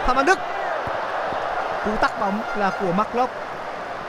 [0.06, 0.40] Phạm Văn Đức.
[1.86, 3.34] Cú tắc bóng là của Mark Locke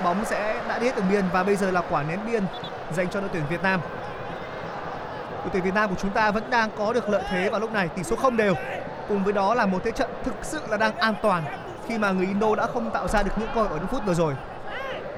[0.04, 2.44] bóng sẽ đã đi hết đường biên và bây giờ là quả ném biên
[2.92, 3.80] dành cho đội tuyển Việt Nam.
[5.30, 7.72] Đội tuyển Việt Nam của chúng ta vẫn đang có được lợi thế vào lúc
[7.72, 8.54] này, tỷ số không đều.
[9.08, 11.42] Cùng với đó là một thế trận thực sự là đang an toàn
[11.88, 14.02] khi mà người Indo đã không tạo ra được những cơ hội ở những phút
[14.06, 14.34] vừa rồi.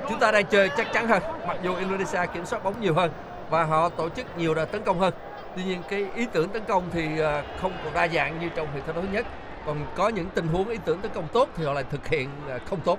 [0.09, 3.11] Chúng ta đang chơi chắc chắn hơn, mặc dù Indonesia kiểm soát bóng nhiều hơn
[3.51, 5.15] và họ tổ chức nhiều đợt tấn công hơn
[5.57, 8.69] tuy nhiên cái ý tưởng tấn công thì ờ, không còn đa dạng như trong
[8.75, 9.27] hiệp thi đấu thứ nhất.
[9.67, 12.29] Còn có những tình huống ý tưởng tấn công tốt thì họ lại thực hiện
[12.49, 12.99] ờ, không tốt.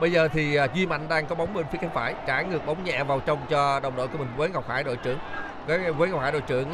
[0.00, 2.66] Bây giờ thì ờ, duy mạnh đang có bóng bên phía cánh phải, trả ngược
[2.66, 5.18] bóng nhẹ vào trong cho đồng đội của mình với ngọc hải đội trưởng.
[5.66, 6.72] Với với ngọc hải đội trưởng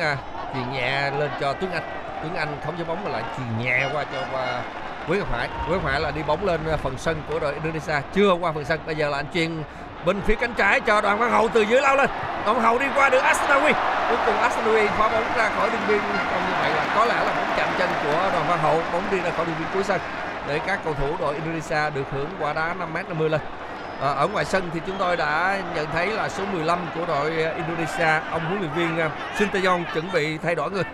[0.55, 1.83] thì nhẹ lên cho tuấn anh.
[2.23, 4.63] Tuấn anh không cho bóng mà lại chuyền nhẹ qua cho, qua
[5.09, 5.49] Nguyễn Ngọc Hải.
[5.67, 7.95] Quế Ngọc Hải là đi bóng lên phần sân của đội Indonesia.
[8.13, 9.63] Chưa qua phần sân, bây giờ là anh chuyên
[10.05, 12.11] bên phía cánh trái cho đoàn văn hậu từ dưới lao lên.
[12.45, 15.81] Đoàn văn hậu đi qua được Asnawi cuối cùng Asnawi phá bóng ra khỏi đường
[15.89, 15.99] biên.
[16.31, 18.83] Không như vậy là có lẽ là bóng chạm chân của đoàn văn hậu.
[18.93, 20.01] Bóng đi ra khỏi đường biên cuối sân
[20.49, 23.41] để các cầu thủ đội Indonesia được hưởng quả đá 5m50 lên.
[24.01, 27.31] À, ở ngoài sân thì chúng tôi đã nhận thấy là số 15 của đội
[27.31, 30.85] Indonesia ông huấn luyện viên à, uh, Sinteyong chuẩn bị thay đổi người.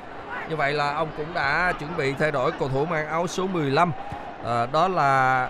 [0.48, 3.46] Như vậy là ông cũng đã chuẩn bị thay đổi cầu thủ mang áo số
[3.46, 3.92] 15
[4.44, 5.48] à, đó là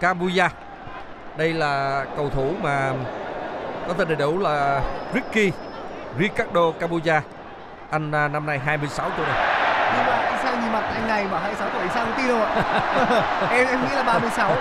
[0.00, 0.48] Kabuya.
[1.36, 2.92] Đây là cầu thủ mà
[3.88, 4.80] có tên đầy đủ là
[5.14, 5.52] Ricky.
[6.18, 7.20] Ricardo Kabuya
[7.90, 9.36] anh à, năm nay 26 tuổi rồi.
[9.96, 12.50] Nhưng mà sao nhìn mặt anh này mà 26 tuổi sao không tin đâu ạ?
[13.50, 14.56] Em em nghĩ là 36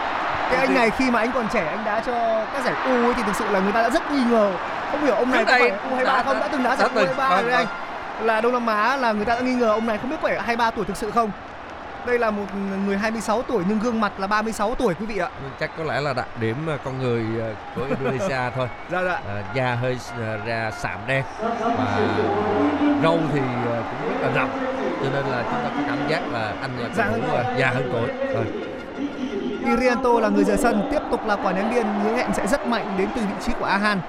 [0.52, 3.14] cái anh này khi mà anh còn trẻ anh đã cho các giải U ấy
[3.14, 4.52] thì thực sự là người ta đã rất nghi ngờ.
[4.92, 6.40] Không hiểu ông này có phải U 23 không?
[6.40, 7.66] Đã từng đá giải U 23 rồi anh.
[8.22, 10.28] là Đông Nam Á là người ta đã nghi ngờ ông này không biết có
[10.28, 11.32] phải 23 tuổi thực sự không
[12.06, 12.46] đây là một
[12.86, 15.30] người 26 tuổi nhưng gương mặt là 36 tuổi quý vị ạ.
[15.60, 18.68] Chắc có lẽ là đặc điểm à, con người à, của Indonesia thôi.
[18.92, 19.22] Dạ dạ.
[19.28, 21.24] À, da hơi à, ra sạm đen
[21.62, 22.00] và
[23.04, 24.50] râu thì cũng rất là rậm
[25.04, 27.22] cho nên là chúng ta có cảm giác là anh là già hơn
[27.60, 28.10] già hơn tuổi.
[28.34, 28.46] Rồi.
[29.66, 32.68] Irianto là người rời sân tiếp tục là quả ném biên hứa hẹn sẽ rất
[32.68, 34.00] mạnh đến từ vị trí của Ahan.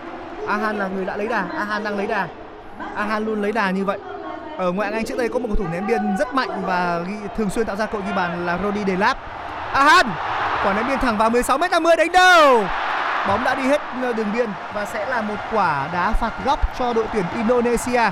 [0.49, 2.29] Ahan là người đã lấy đà, Ahan đang lấy đà.
[2.95, 3.99] Ahan luôn lấy đà như vậy
[4.57, 7.01] ở ngoại hạng Anh trước đây có một cầu thủ ném biên rất mạnh và
[7.37, 9.19] thường xuyên tạo ra cơ ghi bàn là Rodi De Lap
[9.73, 10.07] Ahan
[10.65, 12.65] quả ném biên thẳng vào 16m50 đánh đầu.
[13.29, 16.79] Bóng đã đi hết ờ, đường biên và sẽ là một quả đá phạt góc
[16.79, 18.11] cho đội tuyển Indonesia.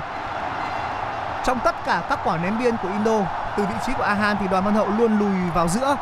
[1.45, 3.19] Trong tất cả các quả ném biên của Indo,
[3.57, 5.95] từ vị trí của Ahan thì Đoàn Văn Hậu luôn lùi vào giữa.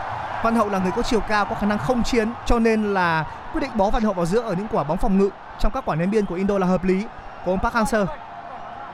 [0.44, 3.26] Văn Hậu là người có chiều cao, có khả năng không chiến, cho nên là
[3.54, 5.30] quyết định bó Văn Hậu vào giữa ở những quả bóng phòng ngự
[5.60, 7.06] trong các quả ném biên của Indo là hợp lý
[7.46, 8.06] của ông Park Hang-seo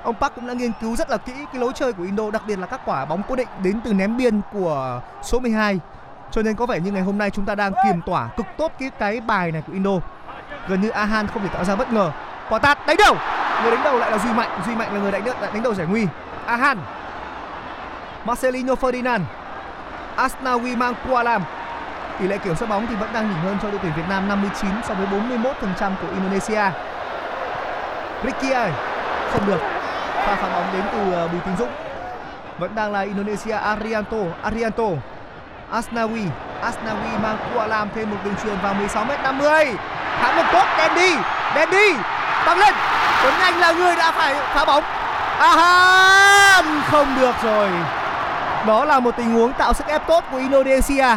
[0.07, 2.41] ông Park cũng đã nghiên cứu rất là kỹ cái lối chơi của Indo đặc
[2.47, 5.79] biệt là các quả bóng cố định đến từ ném biên của số 12
[6.31, 8.71] cho nên có vẻ như ngày hôm nay chúng ta đang kiềm tỏa cực tốt
[8.79, 9.91] cái cái bài này của Indo.
[10.67, 12.11] Gần như Ahan không thể tạo ra bất ngờ.
[12.49, 13.15] Quả tạt đánh đầu!
[13.63, 15.73] Người đánh đầu lại là Duy Mạnh Duy Mạnh là người đánh đầu, đánh đầu
[15.73, 16.07] giải nguy.
[16.45, 16.77] Ahan!
[18.25, 19.21] Marcelino Ferdinand.
[20.15, 21.41] Asnawi Mangkualam
[22.19, 24.27] tỷ lệ kiểm soát bóng thì vẫn đang nhỉnh hơn cho đội tuyển Việt Nam
[24.27, 26.71] 59 so với 41% của Indonesia.
[28.23, 28.71] Ricky ơi
[29.31, 29.76] không được
[30.27, 31.71] pha phá bóng đến từ ờ, Bùi Tiến Dũng.
[32.59, 34.83] Vẫn đang là Indonesia, Arianto Arianto
[35.71, 36.25] Asnawi
[36.61, 39.75] Asnawi mang Kualam thêm một đường truyền vào 16m50
[40.21, 41.15] khá một tốt đen đi
[41.55, 41.93] đen đi,
[42.45, 42.73] tăng lên.
[43.23, 44.83] Tuấn Anh là người đã phải phá bóng.
[45.39, 47.69] Ahan không được rồi.
[48.67, 51.07] Đó là một tình huống tạo sức ép tốt của Indonesia.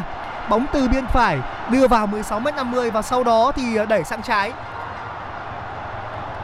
[0.48, 1.38] Bóng từ biên phải
[1.70, 4.52] đưa vào 16m50 và sau đó thì ờ, đẩy sang trái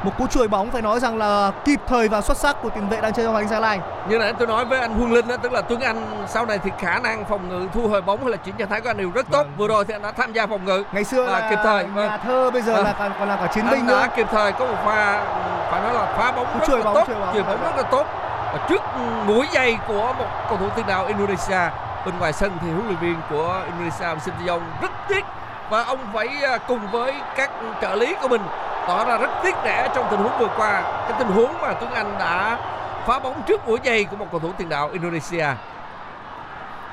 [0.06, 2.88] một cú chuồi bóng phải nói rằng là kịp thời và xuất sắc của tiền
[2.88, 5.12] vệ đang chơi cho Hoàng Anh Gia Lai như nãy tôi nói với anh Huân
[5.12, 8.02] Linh đó, tức là Tuấn Anh sau này thì khả năng phòng ngự thu hồi
[8.02, 9.52] bóng hay là chuyển trạng thái của anh đều rất tốt Vâng.
[9.56, 11.84] vừa rồi thì anh đã tham gia phòng ngự ngày xưa À, là kịp thời,
[11.84, 12.08] vâng.
[12.08, 12.84] nhà thơ bây giờ Vâng.
[12.84, 15.24] là còn, còn là cả chiến binh nữa kịp thời có một pha
[15.70, 17.62] phải nói là phá bóng rất là bóng, tốt chuyền bóng.
[17.62, 18.06] rất là tốt
[18.52, 18.82] và trước
[19.26, 21.58] mũi giày của một cầu thủ tiền đạo Indonesia
[22.06, 25.24] bên ngoài sân thì huấn luyện viên của Indonesia Sinteyong rất tiếc
[25.70, 27.50] và ông phải à, cùng với các
[27.82, 28.42] trợ lý của mình
[28.86, 30.82] tỏ ra rất tiếc rẻ trong tình huống vừa qua.
[30.82, 32.58] Cái tình huống mà Tuấn Anh đã
[33.06, 35.46] phá bóng trước mũi giày của một cầu thủ tiền đạo Indonesia.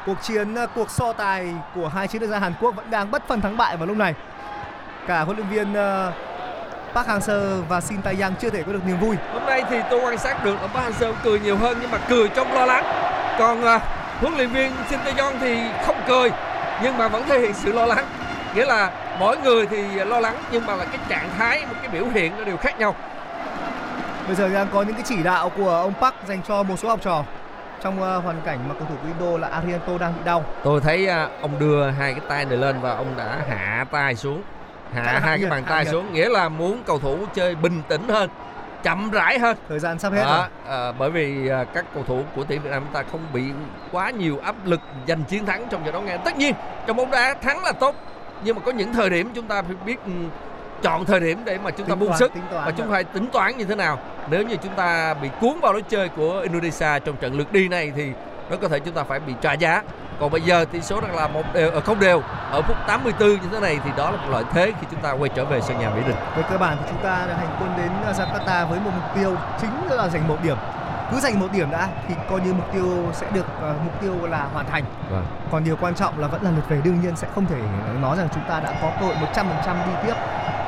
[0.06, 3.12] Cuộc chiến uh, cuộc so tài của hai chiến lược gia Hàn Quốc vẫn đang
[3.12, 4.14] bất phân thắng bại vào lúc này.
[5.08, 6.14] Cả huấn luyện viên uh,
[6.94, 9.16] Park Hang-seo và Shin Tae-yang chưa thể có được niềm vui.
[9.34, 11.98] Hôm nay thì tôi quan sát được ở Park Hang-seo cười nhiều hơn nhưng mà
[12.10, 12.84] cười trong lo lắng.
[13.40, 13.80] Còn à,
[14.22, 16.32] huấn luyện viên Shin Tae-yong thì không cười
[16.84, 18.06] nhưng mà vẫn thể hiện sự lo lắng
[18.56, 21.92] nghĩa là mỗi người thì lo lắng nhưng mà là cái trạng thái một cái
[21.92, 22.96] biểu hiện nó đều khác nhau.
[24.28, 26.90] Bây giờ đang có những cái chỉ đạo của ông Park dành cho một số
[26.90, 27.24] học trò.
[27.82, 30.46] Trong uh, hoàn cảnh mà cầu thủ của Indo là Arianto đang bị đau.
[30.64, 34.16] Tôi thấy à, ông đưa hai cái tay này lên và ông đã hạ tay
[34.16, 34.42] xuống.
[34.94, 38.08] Hạ Hạ hai cái bàn tay xuống nghĩa là muốn cầu thủ chơi bình tĩnh
[38.08, 38.30] hơn
[38.84, 39.58] chậm rãi hơn.
[39.70, 40.88] Thời gian sắp hết Đó, rồi.
[40.88, 43.44] à, bởi vì à, các cầu thủ của tuyển Việt Nam chúng ta không bị
[43.92, 46.18] quá nhiều áp lực giành chiến thắng trong trận đấu này.
[46.26, 46.54] Tất nhiên
[46.88, 47.96] trong bóng đá thắng là tốt
[48.44, 50.12] nhưng mà có những thời điểm chúng ta phải biết ừ,
[50.82, 53.58] chọn thời điểm để mà chúng ta buông toán, sức và chúng phải tính toán
[53.58, 54.00] như thế nào.
[54.30, 57.68] Nếu như chúng ta bị cuốn vào lối chơi của Indonesia trong trận lượt đi
[57.68, 58.12] này thì
[58.50, 59.82] rất có thể chúng ta phải bị trả giá.
[60.20, 62.22] Còn bây giờ tỷ số đang là một đều ở không đều
[62.52, 65.12] ở phút 84 như thế này thì đó là một lợi thế khi chúng ta
[65.12, 66.16] quay trở về sân nhà Mỹ Đình.
[66.38, 69.16] về cơ bản thì chúng ta đã hành quân đến uh, Jakarta với một mục
[69.16, 70.58] tiêu chính là giành một điểm
[71.12, 72.84] cứ giành một điểm đã thì coi như mục tiêu
[73.14, 74.84] sẽ được uh, mục tiêu là hoàn thành.
[75.12, 75.26] Vâng.
[75.52, 77.56] còn điều quan trọng là vẫn là lượt về đương nhiên sẽ không thể
[78.02, 80.14] nói rằng chúng ta đã có cơ hội 100% đi tiếp.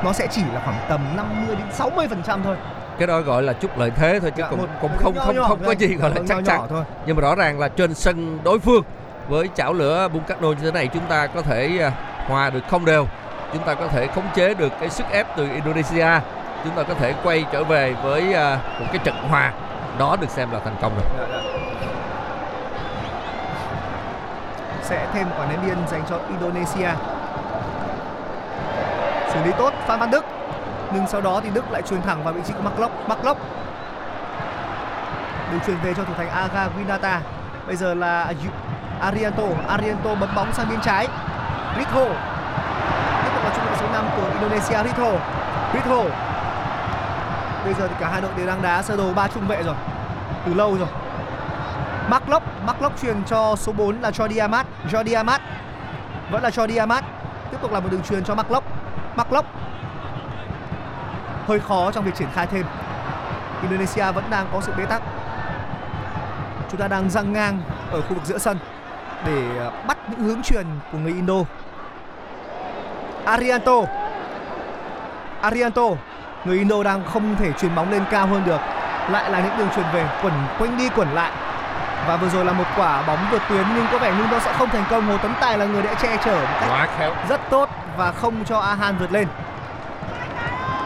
[0.04, 2.56] Nó sẽ chỉ là khoảng tầm 50 đến 60 phần trăm thôi.
[2.98, 5.22] Cái đó gọi là chút lợi thế thôi chứ Dạ, cũng, một- cũng không nhỏ
[5.24, 6.60] không nhỏ không có gì gọi là chắc chắn.
[6.70, 6.84] thôi.
[7.06, 8.82] Nhưng mà rõ ràng là trên sân đối phương
[9.28, 11.92] với chảo lửa bung cát nô như thế này chúng ta có thể à,
[12.28, 13.06] hòa được không đều.
[13.52, 16.08] Chúng ta có thể khống chế được cái sức ép từ Indonesia.
[16.64, 19.52] Chúng ta có thể quay trở về với à, một cái trận hòa
[19.98, 21.04] đó được xem là thành công rồi.
[21.18, 21.42] Dạ, dạ.
[24.82, 26.90] Sẽ thêm một quả ném biên dành cho Indonesia.
[29.32, 30.24] Xử lý tốt Phan Văn Đức.
[30.92, 33.40] Nhưng sau đó thì Đức lại truyền thẳng vào vị trí của Marklock Marklock
[35.52, 37.18] được truyền về cho thủ thành Aga Winata.
[37.66, 38.32] Bây giờ là
[39.00, 39.42] Arianto.
[39.68, 41.08] Arianto bấm bóng sang bên trái.
[41.78, 42.04] Ritho.
[43.24, 45.10] Tiếp tục là trung vệ số 5 của Indonesia, Ritho.
[45.74, 46.02] Ritho
[47.66, 49.74] bây giờ thì cả hai đội đều đang đá sơ đồ ba trung vệ rồi.
[50.46, 50.88] Từ lâu rồi.
[52.10, 54.66] Marklock Marklock truyền cho số 4 là Jordi Amat.
[54.90, 55.40] Jordi Amat,
[56.30, 57.04] vẫn là Jordi Amat.
[57.50, 58.66] Tiếp tục là một đường truyền cho Marklock
[59.16, 59.46] Marklock
[61.46, 62.66] hơi khó trong việc triển khai thêm.
[63.62, 65.02] Indonesia vẫn đang có sự bế tắc.
[66.70, 68.58] Chúng ta đang răng ngang ở khu vực giữa sân
[69.26, 71.34] để ờ, bắt những hướng truyền của người Indo.
[73.24, 73.82] Arianto.
[75.40, 75.82] Arianto
[76.46, 78.60] người Indo đang không thể truyền bóng lên cao hơn được.
[79.10, 81.32] Lại là những đường truyền về quẩn quanh đi quẩn lại.
[82.06, 84.52] Và vừa rồi là một quả bóng vượt tuyến nhưng có vẻ như nó sẽ
[84.52, 85.06] không thành công.
[85.06, 88.58] Hồ Tấn Tài là người đã che chở một cách rất tốt và không cho
[88.58, 89.28] Ahan vượt lên.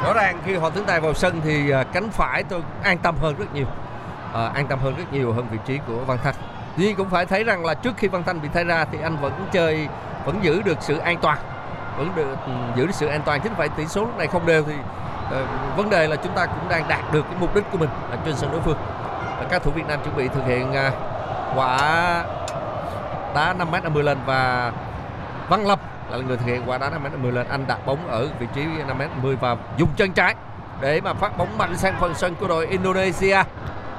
[0.05, 3.15] Rõ ràng khi họ tướng tài vào sân thì à, cánh phải tôi an tâm
[3.23, 3.67] hơn rất nhiều.
[4.35, 6.35] À, an tâm hơn rất nhiều hơn vị trí của Văn Thanh.
[6.77, 9.17] Nhiên cũng phải thấy rằng là trước khi Văn Thanh bị thay ra thì anh
[9.17, 9.89] vẫn chơi
[10.25, 11.39] vẫn giữ được sự an toàn.
[11.97, 13.41] Vẫn được ừ, giữ được sự an toàn.
[13.41, 14.75] Không phải tỷ số lúc này không đều thì
[15.31, 15.45] Ờ,
[15.77, 18.17] vấn đề là chúng ta cũng đang đạt được cái mục đích của mình ở
[18.25, 18.77] trên sân đối phương.
[19.39, 20.93] Và các thủ Việt Nam chuẩn bị thực hiện à,
[21.57, 21.79] quả
[23.35, 24.73] đá 5 m 50 lên và
[25.49, 25.79] Văn Lâm
[26.11, 27.47] là người thực hiện quả đá 5 m 50 lên.
[27.49, 30.35] Anh đặt bóng ở vị trí 5 m 50 và dùng chân trái
[30.81, 33.43] để mà phát bóng mạnh sang phần sân của đội Indonesia.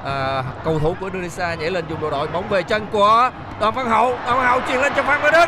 [0.04, 3.30] À, cầu thủ của Indonesia nhảy lên dùng đội đội bóng về chân của
[3.60, 4.18] Đoàn Văn Hậu.
[4.26, 5.46] Đoàn Văn Hậu chuyển lên cho Phan Văn Đức.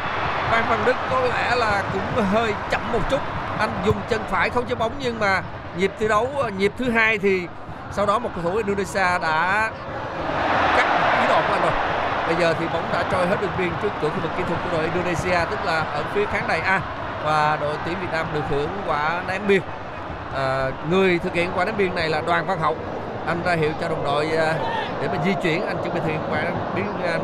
[0.50, 3.20] Phan Văn Đức có lẽ là cũng hơi chậm một chút.
[3.58, 5.42] Anh dùng chân phải không cho bóng nhưng mà
[5.76, 7.48] nhịp thi đấu ờ, nhịp thứ hai thì
[7.92, 9.70] sau đó một cầu thủ Indonesia đã
[10.76, 10.86] cắt
[11.20, 11.72] ý đồ của anh rồi.
[12.26, 14.58] Bây giờ thì bóng đã trôi hết đường biên trước cửa khu vực kỹ thuật
[14.64, 16.80] của đội Indonesia tức là ở phía khán đài A
[17.24, 19.62] và đội tuyển Việt Nam được hưởng quả ném biên.
[20.34, 22.76] À, người thực hiện quả ném biên này là Đoàn Văn Hậu.
[23.26, 24.54] Anh ra hiệu cho đồng đội ờ,
[25.02, 25.66] để mà di chuyển.
[25.66, 26.42] Anh chuẩn bị thực hiện quả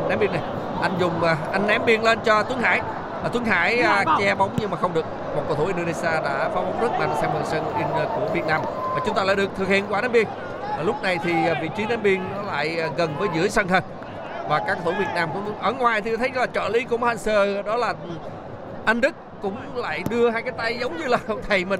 [0.09, 0.41] ném biên này.
[0.81, 2.81] Anh dùng anh ném biên lên cho Tuấn Hải
[3.23, 5.05] à, Tuấn Hải à, che bóng nhưng mà không được.
[5.35, 8.27] Một cầu thủ Indonesia đã phá bóng rất mạnh sang phần sân in à, của
[8.33, 8.61] Việt Nam.
[8.93, 10.27] Và chúng ta lại được thực hiện quả ném biên.
[10.77, 13.47] À, lúc này thì à, vị trí ném biên nó lại à, gần với giữa
[13.47, 13.83] sân hơn.
[14.49, 16.97] Và các cầu thủ Việt Nam cũng ở ngoài thì thấy là trợ lý của
[16.97, 17.93] Hanser đó là
[18.85, 21.17] anh Đức cũng lại đưa hai cái tay giống như là
[21.49, 21.79] thầy mình.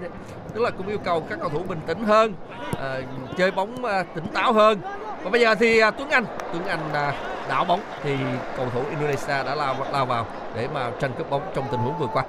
[0.54, 2.34] Tức là cũng yêu cầu các cầu thủ bình tĩnh hơn
[2.82, 3.00] à,
[3.38, 4.82] chơi bóng à, tỉnh táo hơn.
[5.24, 6.26] Và bây giờ thì à, Tuấn Anh.
[6.54, 7.14] Tuấn Anh à,
[7.52, 8.18] đảo bóng thì
[8.58, 10.26] cầu thủ Indonesia đã lao lao vào
[10.56, 12.24] để mà tranh cướp bóng trong tình huống vừa qua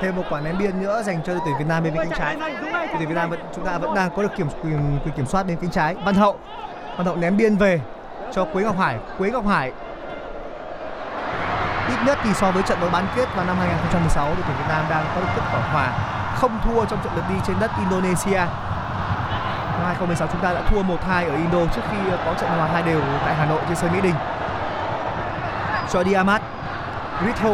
[0.00, 2.36] thêm một quả ném biên nữa dành cho đội tuyển Việt Nam bên cánh trái.
[2.36, 5.26] Đội tuyển Việt Nam vẫn chúng ta vẫn đang có được kiểm quyền, quyền kiểm
[5.26, 5.94] soát bên cánh trái.
[6.04, 6.38] Văn Hậu,
[6.96, 7.80] Văn Hậu ném biên về
[8.32, 8.98] cho Quế Ngọc Hải.
[9.18, 9.72] Quế Ngọc Hải
[11.88, 14.68] ít nhất thì so với trận đấu bán kết vào năm 2016 đội tuyển Việt
[14.68, 15.92] Nam đang có được kết quả hòa
[16.36, 18.40] không thua trong trận lượt đi trên đất Indonesia.
[19.90, 23.00] 2016 chúng ta đã thua 1-2 ở Indo trước khi có trận hòa hai đều
[23.24, 24.14] tại Hà Nội trên sân Mỹ Đình.
[25.88, 26.42] Jordi Amat,
[27.26, 27.50] Ritho,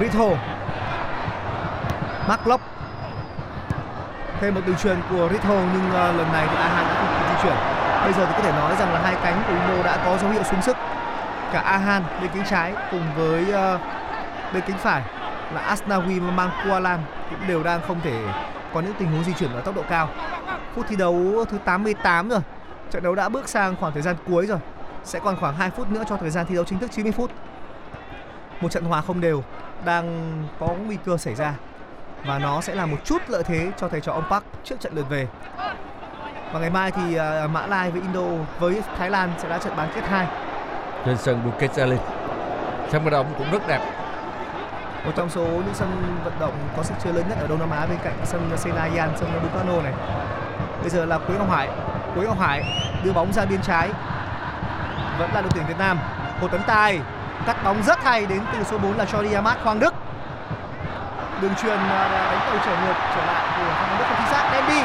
[0.00, 0.24] Ritho
[2.28, 2.64] Mark Locke
[4.40, 7.42] thêm một đường truyền của Ritho nhưng uh, lần này thì Ahan đã không di
[7.42, 7.56] chuyển.
[8.02, 10.30] Bây giờ thì có thể nói rằng là hai cánh của Indo đã có dấu
[10.30, 10.76] hiệu xuống sức.
[11.52, 13.80] Cả Ahan bên cánh trái cùng với uh,
[14.52, 15.02] bên cánh phải
[15.54, 18.22] là Asnawi và Mangkualam cũng đều đang không thể
[18.74, 20.08] có những tình huống di chuyển ở tốc độ cao
[20.74, 22.40] phút thi đấu thứ 88 rồi
[22.90, 24.58] trận đấu đã bước sang khoảng thời gian cuối rồi
[25.04, 27.30] sẽ còn khoảng 2 phút nữa cho thời gian thi đấu chính thức 90 phút
[28.60, 29.42] một trận hòa không đều
[29.84, 31.54] đang có nguy cơ xảy ra
[32.26, 34.92] và nó sẽ là một chút lợi thế cho thầy trò ông Park trước trận
[34.94, 35.26] lượt về.
[36.52, 39.76] Và ngày mai thì uh, Mã Lai với Indo với Thái Lan sẽ đá trận
[39.76, 40.26] bán kết 2
[41.04, 41.98] trên sân Bukit Jalil.
[42.92, 43.80] Sân vận động cũng rất đẹp.
[45.04, 47.70] Một trong số những sân vận động có sức chứa lớn nhất ở Đông Nam
[47.70, 49.92] Á bên cạnh sân Senayan, sân Bukano này.
[50.80, 51.68] Bây giờ là Quế Ngọc Hải.
[52.14, 52.62] Quế Ngọc Hải
[53.04, 53.90] đưa bóng ra biên trái.
[55.18, 55.98] Vẫn là đội tuyển Việt Nam.
[56.40, 57.00] Hồ Tấn Tài
[57.46, 59.94] cắt bóng rất hay đến từ số 4 là Jordi Amat Hoàng Đức.
[61.40, 64.42] Đường truyền à, đánh cầu trở ngược trở lại của hoàng Đức không chính xác.
[64.52, 64.80] Andy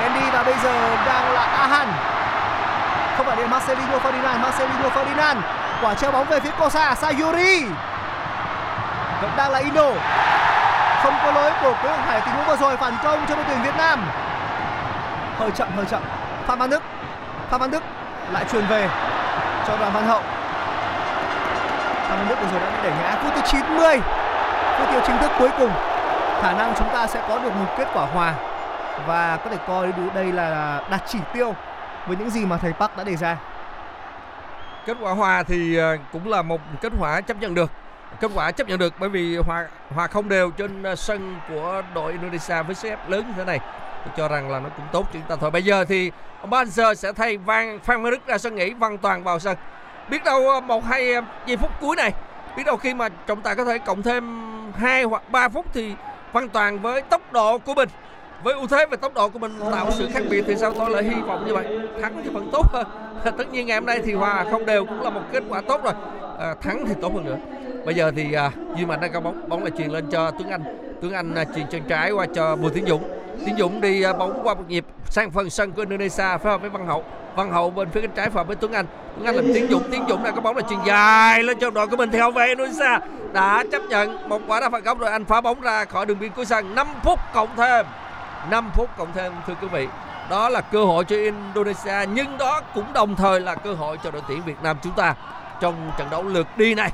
[0.00, 1.88] Andy và bây giờ đang là Ahan
[3.16, 5.36] không phải là Marcelino Ferdinand Marcelino Ferdinand.
[5.82, 7.64] Quả treo bóng về phía cosa Sayuri.
[9.20, 9.90] Vẫn đang là Indo
[11.02, 13.44] không có lỗi của Quế Ngọc Hải tình huống vừa rồi, phản công cho đội
[13.48, 14.00] tuyển Việt Nam
[15.38, 16.02] hơi chậm hơi chậm.
[16.46, 16.82] Phan Văn Đức.
[17.50, 17.82] Phan Văn Đức
[18.32, 18.88] lại truyền về
[19.66, 20.22] cho Đoàn Văn Hậu.
[22.08, 23.16] Phan Văn Đức vừa rồi đã bị đẩy ngã.
[23.22, 24.00] Phút thứ 90
[24.78, 25.70] phút tiêu chính thức cuối cùng.
[26.42, 28.34] Khả năng chúng ta sẽ có được một kết quả hòa.
[29.06, 31.54] Và có thể coi đây là đạt chỉ tiêu
[32.06, 33.36] với những gì mà thầy Park đã đề ra.
[34.86, 37.70] Kết quả hòa thì ờ, cũng là một kết quả chấp nhận được.
[38.20, 42.12] Kết quả chấp nhận được bởi vì hòa hòa không đều trên sân của đội
[42.12, 43.60] Indonesia với CF lớn như thế này.
[44.04, 45.50] Tôi cho rằng là nó cũng tốt cho chúng ta thôi.
[45.50, 48.98] Bây giờ thì ông Banzer sẽ thay Van Phan Văn Đức ra sân nghỉ, Văn
[48.98, 49.56] Toàn vào sân.
[50.08, 52.12] Biết đâu ờ, một hai ờ, giây phút cuối này,
[52.56, 55.94] biết đâu khi mà trọng tài có thể cộng thêm hai hoặc 3 phút thì
[56.32, 57.88] Văn toàn với tốc độ của mình
[58.42, 60.90] với ưu thế về tốc độ của mình tạo sự khác biệt thì sao tôi
[60.90, 61.78] lại hy vọng như vậy?
[62.02, 62.86] Thắng thì vẫn tốt hơn.
[63.38, 65.84] Tất nhiên ngày hôm nay thì hòa không đều cũng là một kết quả tốt
[65.84, 65.94] rồi.
[66.38, 67.36] À, thắng thì tốt hơn nữa.
[67.84, 70.50] Bây giờ thì à, duy mạnh đang cao bóng bóng là truyền lên cho tuấn
[70.50, 70.62] anh.
[71.02, 73.10] Tuấn anh à, truyền chân trái qua cho bùi tiến dũng.
[73.46, 76.60] Tiến dũng đi à, bóng qua một nhịp sang phần sân của indonesia phối hợp
[76.60, 77.04] với văn hậu.
[77.36, 78.86] Văn hậu bên phía cánh trái phối hợp với tuấn anh.
[79.16, 81.70] Tuấn anh làm tiến dũng tiến dũng là có bóng là truyền dài lên cho
[81.70, 82.98] đội của mình theo về indonesia
[83.32, 84.28] đã chấp nhận.
[84.28, 86.74] Một quả đá phạt góc rồi anh phá bóng ra khỏi đường biên cuối sân.
[86.74, 87.86] 5 phút cộng thêm.
[88.50, 89.88] 5 phút cộng thêm thưa quý vị.
[90.30, 94.10] Đó là cơ hội cho Indonesia nhưng đó cũng đồng thời là cơ hội cho
[94.10, 95.14] đội tuyển Việt Nam chúng ta
[95.60, 96.90] trong trận đấu lượt đi này.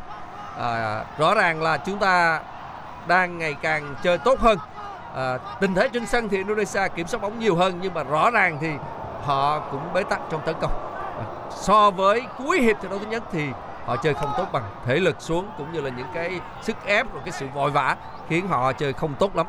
[0.59, 2.41] À, rõ ràng là chúng ta
[3.07, 4.59] đang ngày càng chơi tốt hơn.
[5.17, 8.31] À, tình thế trên sân thì Indonesia kiểm soát bóng nhiều hơn nhưng mà rõ
[8.31, 8.71] ràng thì
[9.25, 10.73] họ cũng bế tắc trong tấn công.
[11.19, 13.49] À, so với cuối hiệp trận đấu thứ nhất thì
[13.87, 17.13] họ chơi không tốt bằng thể lực xuống cũng như là những cái sức ép
[17.13, 17.97] rồi cái sự vội vã
[18.29, 19.47] khiến họ chơi không tốt lắm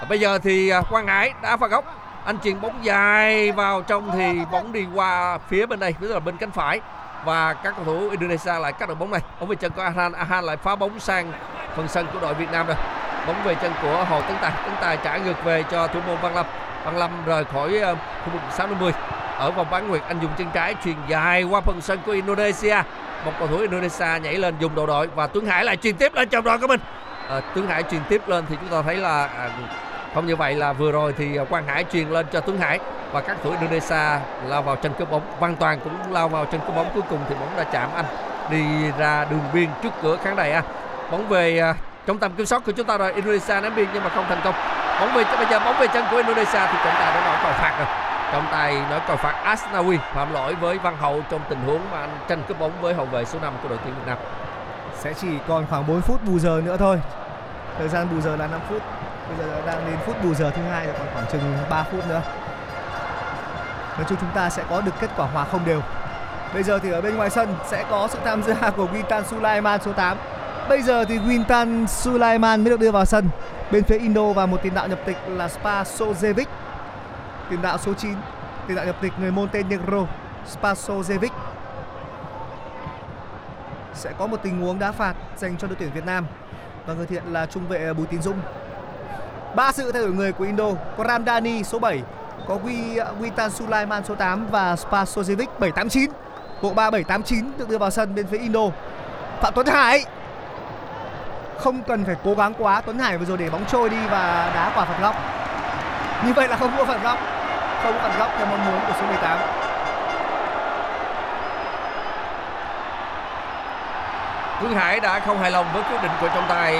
[0.00, 1.84] và bây giờ thì à, Quang Hải đã phạt góc.
[2.24, 6.20] Anh chuyền bóng dài vào trong thì bóng đi qua phía bên đây tức là
[6.20, 6.80] bên cánh phải.
[7.24, 9.20] Và các cầu thủ Indonesia lại cắt được bóng này.
[9.40, 10.12] Bóng về chân của Ahan.
[10.12, 11.32] Ahan lại phá bóng sang
[11.76, 12.76] phần sân của đội Việt Nam rồi.
[13.26, 14.52] Bóng về chân của Hồ Tấn Tài.
[14.64, 16.46] Tấn Tài trả ngược về cho thủ môn Văn Lâm.
[16.84, 18.92] Văn Lâm rời khỏi ờ, khu vực 60
[19.38, 22.76] ở vòng bán nguyệt, anh dùng chân trái chuyền dài qua phần sân của Indonesia.
[23.24, 25.06] Một cầu thủ Indonesia nhảy lên dùng đầu đội.
[25.06, 26.80] Và Tuấn Hải lại truyền tiếp lên trong đội của mình
[27.28, 29.50] à, Tuấn Hải truyền tiếp lên thì chúng ta thấy là à,
[30.14, 32.78] không như vậy là vừa rồi thì Quang Hải truyền lên cho Tuấn Hải
[33.12, 35.22] và các thủ Indonesia lao vào chân cướp bóng.
[35.40, 36.90] Văn Toàn cũng lao vào chân cướp bóng.
[36.94, 38.04] Cuối cùng thì bóng đã chạm anh.
[38.50, 40.64] Đi ra đường biên trước cửa khán đài anh.
[41.10, 41.74] Bóng về à,
[42.06, 43.12] trong tầm kiểm soát của chúng ta rồi.
[43.12, 44.54] Indonesia ném biên nhưng mà không thành công.
[45.00, 47.52] Bóng về bây giờ bóng về chân của Indonesia thì trọng tài đã nói còi
[47.52, 47.86] phạt rồi.
[48.32, 52.00] Trọng tài nói còi phạt Asnawi phạm lỗi với Văn Hậu trong tình huống mà
[52.00, 54.18] anh tranh cướp bóng với hậu vệ số 5 của đội tuyển Việt Nam
[55.04, 57.00] sẽ chỉ còn khoảng 4 phút bù giờ nữa thôi.
[57.78, 58.82] Thời gian bù giờ là 5 phút
[59.28, 61.40] bây giờ đang đến phút bù giờ thứ hai còn khoảng chừng
[61.70, 62.22] 3 phút nữa.
[63.96, 65.80] Nói chung chúng ta sẽ có được kết quả hòa không đều.
[66.54, 69.80] Bây giờ thì ở bên ngoài sân sẽ có sự tham gia của Wintan Sulaiman
[69.84, 70.16] số 8
[70.68, 73.28] Bây giờ thì Wintan Sulaiman mới được đưa vào sân.
[73.70, 76.46] Bên phía Indo và một tiền đạo nhập tịch là Spasojevic.
[77.50, 78.14] Tiền đạo số 9,
[78.66, 80.06] tiền đạo nhập tịch người Montenegro,
[80.52, 81.30] Spasojevic.
[83.94, 86.26] Sẽ có một tình huống đá phạt dành cho đội tuyển Việt Nam
[86.86, 88.38] và người thiện là trung vệ Bùi Tín Dũng.
[89.56, 92.02] Ba sự thay đổi người của Indo có Ramdani số 7,
[92.48, 96.10] có Wi Witan Sulaiman số 8 và Spasojevic 789.
[96.62, 98.60] Bộ ba 789 được đưa vào sân bên phía Indo.
[99.40, 100.04] Phạm Tuấn Hải
[101.58, 104.52] không cần phải cố gắng quá Tuấn Hải vừa rồi để bóng trôi đi và
[104.54, 105.14] đá quả phạt góc
[106.26, 107.18] như vậy là không có phạt góc
[107.82, 109.63] không có phạt góc theo mong muốn của số 18
[114.64, 116.70] Phương Hải đã không hài lòng với quyết định của trọng tài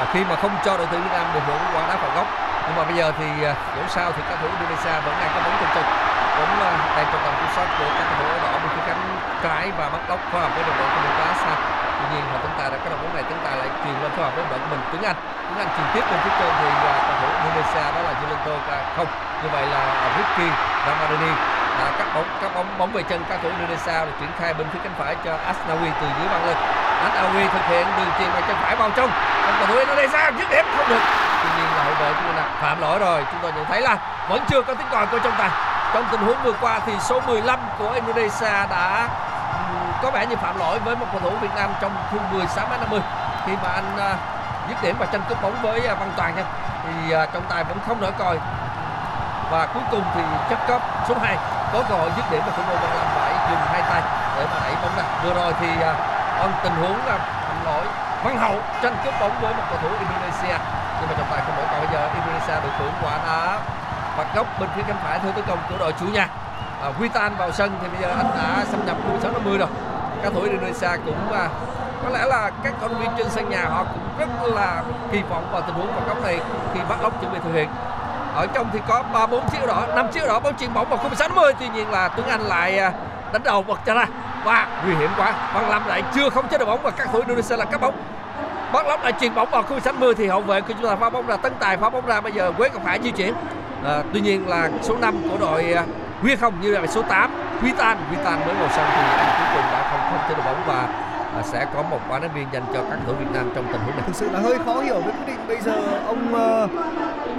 [0.00, 2.26] à, khi mà không cho đội tuyển Việt Nam được hưởng quả đá phạt góc.
[2.66, 5.40] Nhưng mà bây giờ thì à, dẫu sao thì các thủ Indonesia vẫn đang có
[5.44, 5.86] bóng trong chân.
[6.36, 9.02] Cũng à, đang trong tầm kiểm soát của các cầu thủ đỏ bên phía cánh
[9.44, 11.54] trái và bắt góc phối hợp với đồng đội của mình Sa
[11.98, 14.10] tuy nhiên họ chúng ta đã có đội bóng này chúng ta lại truyền lên
[14.14, 14.82] phối hợp với đội của mình.
[14.90, 18.00] Tuấn Anh Tuấn Anh truyền tiếp bên phía trên thì à, cầu thủ Indonesia đó
[18.06, 18.54] là Julianto
[18.96, 19.10] không
[19.42, 19.82] như vậy là
[20.16, 20.48] Ricky
[20.86, 21.32] Ramadani
[21.78, 24.66] đã cắt bóng cắt bóng bóng về chân các thủ Indonesia rồi triển khai bên
[24.72, 26.56] phía cánh phải cho Asnawi từ dưới băng lên.
[27.04, 29.10] Asnawi thực hiện đường chuyền bằng chân phải vào trong
[29.46, 31.02] còn cầu thủ Indonesia dứt điểm, không được.
[31.42, 33.24] Tuy nhiên là hậu vệ của mình phạm lỗi rồi.
[33.30, 33.98] Chúng tôi nhận thấy là
[34.28, 35.50] vẫn chưa có tiếng còi của trọng tài.
[35.94, 39.08] Trong tình huống vừa qua thì số 15 của Indonesia đã
[40.02, 42.70] có vẻ như phạm lỗi với một cầu thủ Việt Nam trong khung 16 m
[42.70, 43.00] 50
[43.46, 44.16] khi mà anh à,
[44.68, 46.44] dứt điểm và tranh cướp bóng với à, Văn Toàn nha,
[46.84, 48.38] thì à, trọng tài vẫn không nổi còi.
[49.50, 51.36] Và cuối cùng thì chất cấp số 2
[51.72, 54.02] có cơ hội dứt điểm và thủ môn Văn Lâm phải dùng hai tay
[54.36, 55.04] để mà đẩy bóng ra.
[55.24, 55.68] Vừa rồi thì
[56.40, 57.84] à, tình huống là phạm lỗi.
[58.24, 60.58] Văn Hậu tranh cướp bóng với một cầu thủ Indonesia.
[61.00, 63.58] Nhưng mà trọng tài không đổi còn bây giờ Indonesia được hưởng quả đá.
[64.16, 66.28] Phạt góc bên phía cánh phải theo tấn công của đội chủ nhà.
[66.82, 69.68] À, Witan vào sân thì bây giờ anh đã xâm nhập khu 6 50 rồi.
[70.22, 71.48] Các thủ Indonesia cũng à,
[72.04, 74.82] có lẽ là các công viên trên sân nhà họ cũng rất là
[75.12, 76.38] kỳ vọng vào tình huống phạt góc này
[76.74, 77.68] khi bắt lóc chuẩn bị thực hiện.
[78.34, 80.98] Ở trong thì có ba bốn chiếc đỏ năm chiếc đỏ bóng chuyền bóng vào
[80.98, 82.92] khung 60 tuy nhiên là Tuấn Anh lại à,
[83.32, 84.06] đánh đầu bật cho ra
[84.44, 85.34] và nguy hiểm quá.
[85.54, 87.94] Văn Lâm lại chưa không chế được bóng và các thủ Indonesia là cắt bóng.
[88.72, 90.96] Bắt lóc lại chuyền bóng vào khu sánh mưa thì hậu vệ của chúng ta
[90.96, 93.34] phá bóng ra tấn tài phá bóng ra bây giờ Quế còn phải di chuyển.
[93.84, 95.84] À, tuy nhiên là số 5 của đội à,
[96.22, 97.30] Huy không như là số 8
[97.60, 97.98] Huy Tan.
[98.08, 100.62] Huy Tan mới vào sân thì anh cuối cùng đã không không chế được bóng
[100.66, 100.88] và
[101.36, 103.80] à, sẽ có một quả đá biên dành cho các thủ Việt Nam trong tình
[103.80, 104.04] huống này.
[104.06, 106.68] Thực sự là hơi khó hiểu với quyết định bây giờ ông ờ,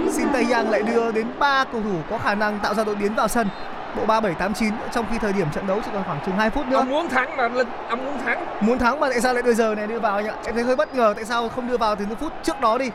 [0.05, 2.83] uh, Shin Tae Yang lại đưa đến ba cầu thủ có khả năng tạo ra
[2.83, 3.47] đột biến vào sân
[3.95, 6.77] bộ 3789 trong khi thời điểm trận đấu chỉ còn khoảng chừng 2 phút nữa.
[6.77, 7.49] Ông muốn thắng mà
[7.89, 8.45] ông muốn thắng.
[8.61, 10.29] Muốn thắng mà tại sao lại đưa giờ này đưa vào nhỉ?
[10.45, 12.77] Em thấy hơi bất ngờ tại sao không đưa vào từ những phút trước đó
[12.77, 12.89] đi.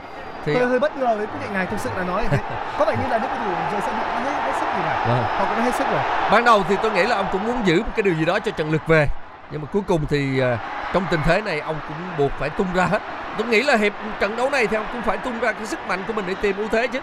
[0.45, 2.39] Thì hơi hơi bất ngờ với quyết định này thực sự là nói thế.
[2.79, 5.05] Có vẻ như là những cầu thủ rời sân họ hơi hết sức gì cả.
[5.09, 5.23] Vâng.
[5.23, 6.01] họ cũng đã hết sức rồi.
[6.33, 8.39] Ban đầu thì tôi nghĩ là ông cũng muốn giữ một cái điều gì đó
[8.39, 9.07] cho trận lượt về.
[9.51, 10.59] Nhưng mà cuối cùng thì à,
[10.93, 13.03] trong tình thế này ông cũng buộc phải tung ra hết.
[13.39, 15.79] Tôi nghĩ là hiệp trận đấu này thì ông cũng phải tung ra cái sức
[15.89, 17.01] mạnh của mình để tìm ưu thế chứ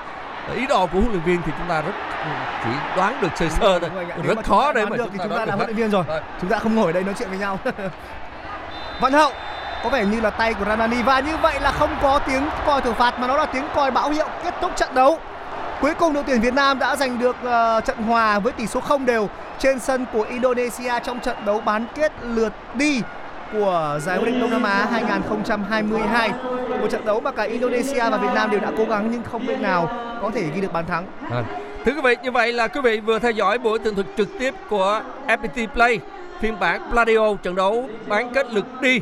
[0.55, 1.91] ý đồ của huấn luyện viên thì chúng ta rất
[2.63, 3.89] chỉ đoán được sơ sơ thôi.
[4.23, 6.03] rất khó để đoán mà được thì chúng ta là huấn luyện viên rồi.
[6.41, 7.59] Chúng ta không ngồi đây nói chuyện với nhau.
[9.01, 9.31] Văn Hậu
[9.83, 12.81] có vẻ như là tay của Ranani và như vậy là không có tiếng còi
[12.81, 15.19] thổi phạt mà nó là tiếng còi báo hiệu kết thúc trận đấu.
[15.81, 18.79] Cuối cùng đội tuyển Việt Nam đã giành được ờ, trận hòa với tỷ số
[18.79, 19.29] không đều
[19.59, 23.01] trên sân của Indonesia trong trận đấu bán kết lượt đi
[23.53, 26.31] của giải vô địch Đông Nam Á 2022.
[26.81, 29.47] Một trận đấu mà cả Indonesia và Việt Nam đều đã cố gắng nhưng không
[29.47, 29.89] bên nào
[30.21, 31.05] có thể ghi được bàn thắng.
[31.31, 31.43] À.
[31.85, 34.27] Thưa quý vị, như vậy là quý vị vừa theo dõi buổi tường thuật trực
[34.39, 35.99] tiếp của FPT Play
[36.39, 39.01] phiên bản Pladio trận đấu bán kết lượt đi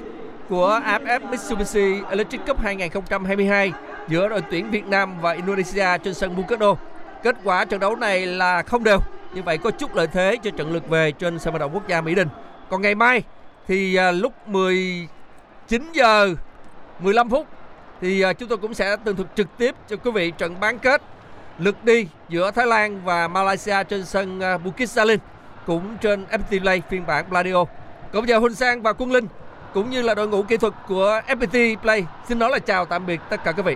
[0.50, 3.72] của AFF Mitsubishi Electric Cup 2022
[4.08, 6.80] giữa đội tuyển Việt Nam và Indonesia trên sân Bukit
[7.24, 9.00] Kết quả trận đấu này là không đều.
[9.34, 11.88] Như vậy có chút lợi thế cho trận lượt về trên sân vận động quốc
[11.88, 12.28] gia Mỹ Đình.
[12.70, 13.24] Còn ngày mai
[13.68, 16.36] thì à, lúc 19 giờ
[16.99, 17.47] 15 phút
[18.01, 20.80] thì à, chúng tôi cũng sẽ tường thuật trực tiếp cho quý vị trận bán
[20.80, 21.01] kết
[21.59, 25.18] lượt đi giữa Thái Lan và Malaysia trên sân à, Bukit Jalil
[25.66, 27.66] cũng trên FPT Play phiên bản Pladio.
[28.11, 29.28] Còn bây giờ Huỳnh Sang và Quân Linh
[29.74, 33.05] cũng như là đội ngũ kỹ thuật của FPT Play xin nói là chào tạm
[33.05, 33.76] biệt tất cả quý vị.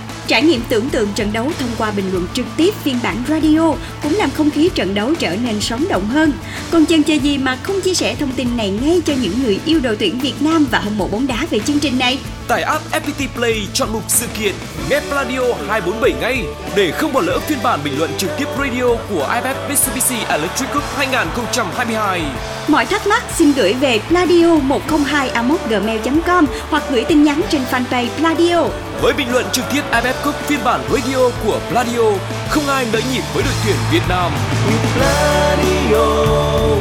[0.31, 3.73] Trải nghiệm tưởng tượng trận đấu thông qua bình luận trực tiếp phiên bản radio
[4.03, 6.33] cũng làm không khí trận đấu trở nên sống động hơn.
[6.71, 9.59] Còn chần chờ gì mà không chia sẻ thông tin này ngay cho những người
[9.65, 12.19] yêu đội tuyển Việt Nam và hâm mộ bóng đá về chương trình này?
[12.47, 14.53] Tải app FPT Play chọn mục sự kiện
[14.89, 16.43] nghe Pladio 247 ngay
[16.75, 20.73] để không bỏ lỡ phiên bản bình luận trực tiếp radio của IFF Mitsubishi Electric
[20.73, 22.21] Cup 2022.
[22.67, 25.31] Mọi thắc mắc xin gửi về pladio 102
[25.69, 28.90] gmail com hoặc gửi tin nhắn trên fanpage Pladio.
[29.01, 32.11] Với bình luận trực tiếp IFF Cup phiên bản radio của Pladio,
[32.49, 34.31] không ai nỡ nhịp với đội tuyển Việt Nam.
[34.95, 36.05] Pladio,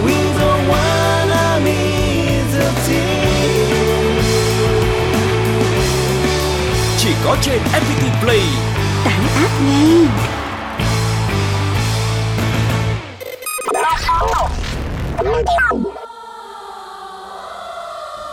[0.05, 4.23] we don't wanna miss a team.
[6.99, 8.43] Chỉ có trên FPT Play.
[9.05, 10.07] Tải app ngay.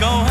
[0.00, 0.29] Chung